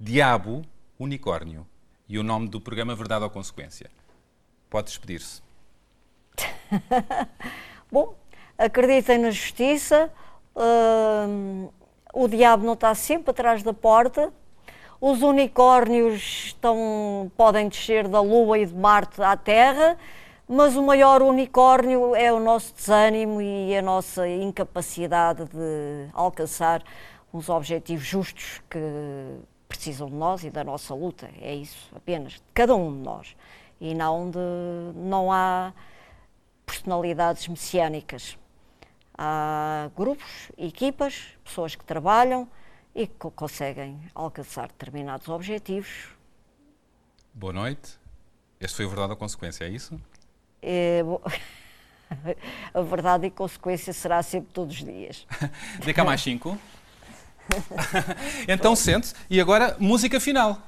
Diabo, 0.00 0.64
Unicórnio. 0.98 1.66
E 2.08 2.18
o 2.18 2.22
nome 2.22 2.48
do 2.48 2.60
programa 2.60 2.94
Verdade 2.94 3.24
ou 3.24 3.30
Consequência. 3.30 3.90
Pode 4.68 4.88
despedir-se. 4.88 5.42
Bom, 7.90 8.14
acreditem 8.58 9.18
na 9.18 9.30
justiça, 9.30 10.10
hum, 11.28 11.68
o 12.12 12.28
diabo 12.28 12.64
não 12.64 12.74
está 12.74 12.94
sempre 12.94 13.30
atrás 13.30 13.62
da 13.62 13.72
porta, 13.72 14.32
os 15.00 15.22
unicórnios 15.22 16.46
estão, 16.46 17.30
podem 17.36 17.68
descer 17.68 18.08
da 18.08 18.20
Lua 18.20 18.58
e 18.58 18.66
de 18.66 18.74
Marte 18.74 19.22
à 19.22 19.36
Terra, 19.36 19.98
mas 20.48 20.76
o 20.76 20.82
maior 20.82 21.22
unicórnio 21.22 22.14
é 22.14 22.32
o 22.32 22.40
nosso 22.40 22.74
desânimo 22.74 23.40
e 23.40 23.76
a 23.76 23.82
nossa 23.82 24.28
incapacidade 24.28 25.44
de 25.44 26.08
alcançar 26.12 26.82
uns 27.32 27.48
objetivos 27.48 28.06
justos 28.06 28.62
que 28.70 28.78
precisam 29.76 30.08
de 30.08 30.14
nós 30.14 30.44
e 30.44 30.50
da 30.50 30.62
nossa 30.64 30.94
luta. 30.94 31.30
É 31.40 31.54
isso, 31.54 31.90
apenas, 31.94 32.34
de 32.34 32.42
cada 32.52 32.74
um 32.74 32.92
de 32.92 32.98
nós. 32.98 33.36
E 33.80 33.94
não 33.94 34.30
de. 34.30 34.38
não 34.94 35.30
há 35.32 35.72
personalidades 36.64 37.46
messiânicas. 37.48 38.38
Há 39.16 39.90
grupos, 39.96 40.50
equipas, 40.56 41.26
pessoas 41.44 41.74
que 41.76 41.84
trabalham 41.84 42.48
e 42.94 43.06
que 43.06 43.14
co- 43.18 43.30
conseguem 43.30 44.00
alcançar 44.14 44.68
determinados 44.68 45.28
objetivos. 45.28 46.08
Boa 47.32 47.52
noite. 47.52 47.98
Este 48.60 48.76
foi 48.76 48.84
o 48.86 48.88
Verdade 48.88 49.10
ou 49.12 49.16
Consequência, 49.16 49.64
é 49.64 49.68
isso? 49.68 50.00
É, 50.62 51.02
bo- 51.02 51.20
a 52.74 52.80
verdade 52.82 53.26
e 53.26 53.30
consequência 53.30 53.92
será 53.92 54.22
sempre 54.22 54.52
todos 54.52 54.74
os 54.76 54.84
dias. 54.84 55.26
Dê 55.84 55.92
cá 55.92 56.04
mais 56.04 56.20
cinco. 56.22 56.58
então 58.48 58.74
sente 58.76 59.12
e 59.28 59.40
agora 59.40 59.76
música 59.78 60.18
final. 60.20 60.60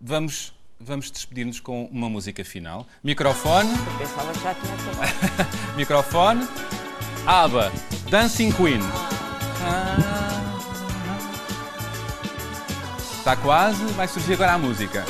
Vamos, 0.00 0.52
vamos 0.78 1.10
despedir-nos 1.10 1.60
com 1.60 1.84
uma 1.86 2.08
música 2.08 2.44
final. 2.44 2.86
Microfone, 3.02 3.70
Eu 3.70 3.98
pensava 3.98 4.32
que 4.32 4.40
já 4.40 4.54
tinha 4.54 4.74
acabado. 4.74 5.76
microfone. 5.76 6.48
ABBA, 7.26 7.72
Dancing 8.10 8.52
Queen. 8.52 8.80
Está 13.18 13.34
quase, 13.36 13.82
vai 13.94 14.06
surgir 14.06 14.34
agora 14.34 14.52
a 14.52 14.58
música. 14.58 15.04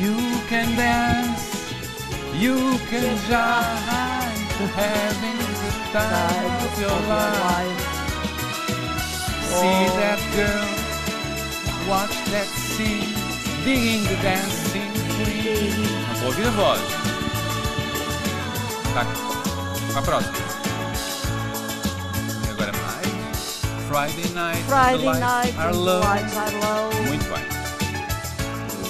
You 0.00 0.16
can 0.48 0.76
dance, 0.76 1.74
you 2.38 2.78
can 2.90 3.16
shine, 3.26 4.70
having 4.76 5.38
the 5.38 5.53
time 5.94 6.64
of 6.66 6.80
your 6.80 6.98
life. 7.06 7.80
See 9.46 9.86
that 10.02 10.18
girl, 10.34 10.66
watch 11.88 12.10
that 12.34 12.48
scene, 12.48 13.14
digging 13.64 14.02
the 14.02 14.16
dancing 14.20 14.90
queen. 15.14 15.86
Não 16.08 16.14
vou 16.16 16.26
ouvir 16.26 16.46
a 16.46 16.50
voz. 16.50 16.80
Tá. 18.92 19.06
A 19.96 20.02
próxima. 20.02 20.34
E 22.44 22.50
agora 22.50 22.72
mais. 22.72 23.60
Friday 23.86 24.28
night, 24.34 24.64
Friday 24.66 24.98
the 24.98 25.04
lights 25.04 25.20
night, 25.20 25.58
are 25.58 25.68
and 25.68 25.74
the 25.74 25.78
low. 25.78 26.00
lights 26.00 26.36
are 26.36 26.50
low. 26.58 27.02
Muito 27.06 27.24
bem. 27.32 27.53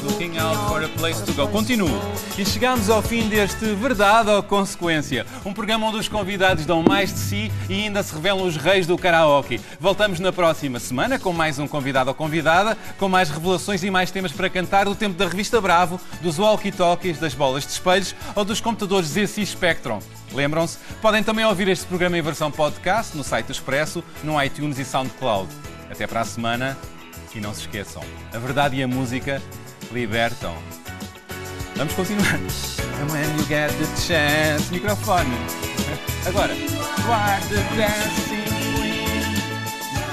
Looking 0.04 0.36
out 0.36 0.68
for 0.68 0.84
a 0.84 0.88
place 0.88 1.24
to 1.24 1.32
go. 1.32 1.48
Continuo. 1.48 1.88
E 2.36 2.44
chegamos 2.44 2.90
ao 2.90 3.00
fim 3.00 3.26
deste 3.26 3.64
Verdade 3.74 4.28
ou 4.28 4.42
Consequência. 4.42 5.24
Um 5.46 5.52
programa 5.54 5.86
onde 5.86 5.96
os 5.96 6.08
convidados 6.08 6.66
dão 6.66 6.82
mais 6.82 7.10
de 7.10 7.18
si 7.18 7.52
e 7.70 7.84
ainda 7.84 8.02
se 8.02 8.14
revelam 8.14 8.46
os 8.46 8.54
reis 8.54 8.86
do 8.86 8.98
karaoke. 8.98 9.58
Voltamos 9.80 10.20
na 10.20 10.30
próxima 10.30 10.78
semana 10.78 11.18
com 11.18 11.32
mais 11.32 11.58
um 11.58 11.66
convidado 11.66 12.10
ou 12.10 12.14
convidada, 12.14 12.76
com 12.98 13.08
mais 13.08 13.30
revelações 13.30 13.82
e 13.82 13.90
mais 13.90 14.10
temas 14.10 14.30
para 14.30 14.50
cantar 14.50 14.84
do 14.84 14.94
tempo 14.94 15.16
da 15.16 15.26
revista 15.26 15.58
Bravo, 15.58 15.98
dos 16.20 16.38
walkie-talkies, 16.38 17.18
das 17.18 17.32
bolas 17.32 17.64
de 17.64 17.72
espelhos 17.72 18.14
ou 18.36 18.44
dos 18.44 18.60
computadores 18.60 19.08
ZC 19.08 19.46
Spectrum. 19.46 20.00
Lembram-se? 20.34 20.76
Podem 21.00 21.22
também 21.22 21.46
ouvir 21.46 21.68
este 21.68 21.86
programa 21.86 22.18
em 22.18 22.22
versão 22.22 22.50
podcast 22.50 23.16
no 23.16 23.24
site 23.24 23.46
do 23.46 23.52
Expresso, 23.52 24.04
no 24.22 24.42
iTunes 24.42 24.78
e 24.78 24.84
SoundCloud. 24.84 25.48
Até 25.90 26.06
para 26.06 26.20
a 26.20 26.24
semana 26.26 26.76
e 27.34 27.40
não 27.40 27.52
se 27.52 27.62
esqueçam, 27.62 28.02
a 28.32 28.38
verdade 28.38 28.76
e 28.76 28.82
a 28.82 28.86
música 28.86 29.42
libertam. 29.92 30.56
Vamos 31.76 31.94
continuar. 31.94 32.38
And 33.00 33.10
when 33.10 33.38
you 33.38 33.44
get 33.46 33.70
the 33.78 33.86
chance, 34.06 34.70
microfone. 34.70 35.26
Agora, 36.26 36.54
you 36.54 36.68
are 37.10 37.40
the 37.48 37.62
dancing 37.76 38.48
queen. 38.74 39.24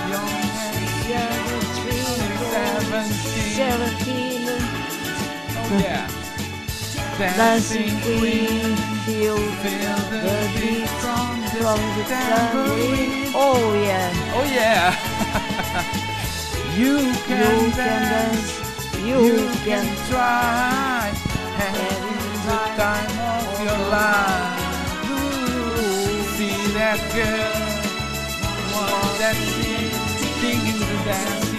Young 0.09 0.29
and 2.93 3.13
seventeen. 3.55 4.47
Oh 5.53 5.79
yeah. 5.79 6.07
Dancing 7.17 8.01
Queen, 8.01 8.75
feel 9.05 9.37
Feel 9.37 9.95
the 10.09 10.17
the 10.17 10.59
beat 10.59 10.89
from 11.01 11.41
the 11.41 11.47
from 11.61 11.79
the 11.97 12.03
tambourine. 12.05 13.31
Oh 13.35 13.73
yeah, 13.75 14.33
Oh 14.33 14.45
yeah. 14.51 14.95
you 16.77 16.97
you 16.97 17.13
can 17.27 17.71
can 17.71 17.77
dance. 17.77 18.60
you, 19.05 19.23
you 19.25 19.49
can, 19.65 19.85
try 20.09 21.11
and 21.59 21.75
in 21.75 22.01
the 22.45 22.59
time 22.77 23.13
of 23.37 23.59
your 23.65 23.81
life. 23.89 25.09
Ooh, 25.09 26.23
see 26.35 26.73
that 26.73 26.99
girl, 27.13 27.53
want 28.73 29.19
that 29.19 29.35
thing 30.41 30.61
in 30.67 30.79
the 30.79 31.03
dance. 31.05 31.50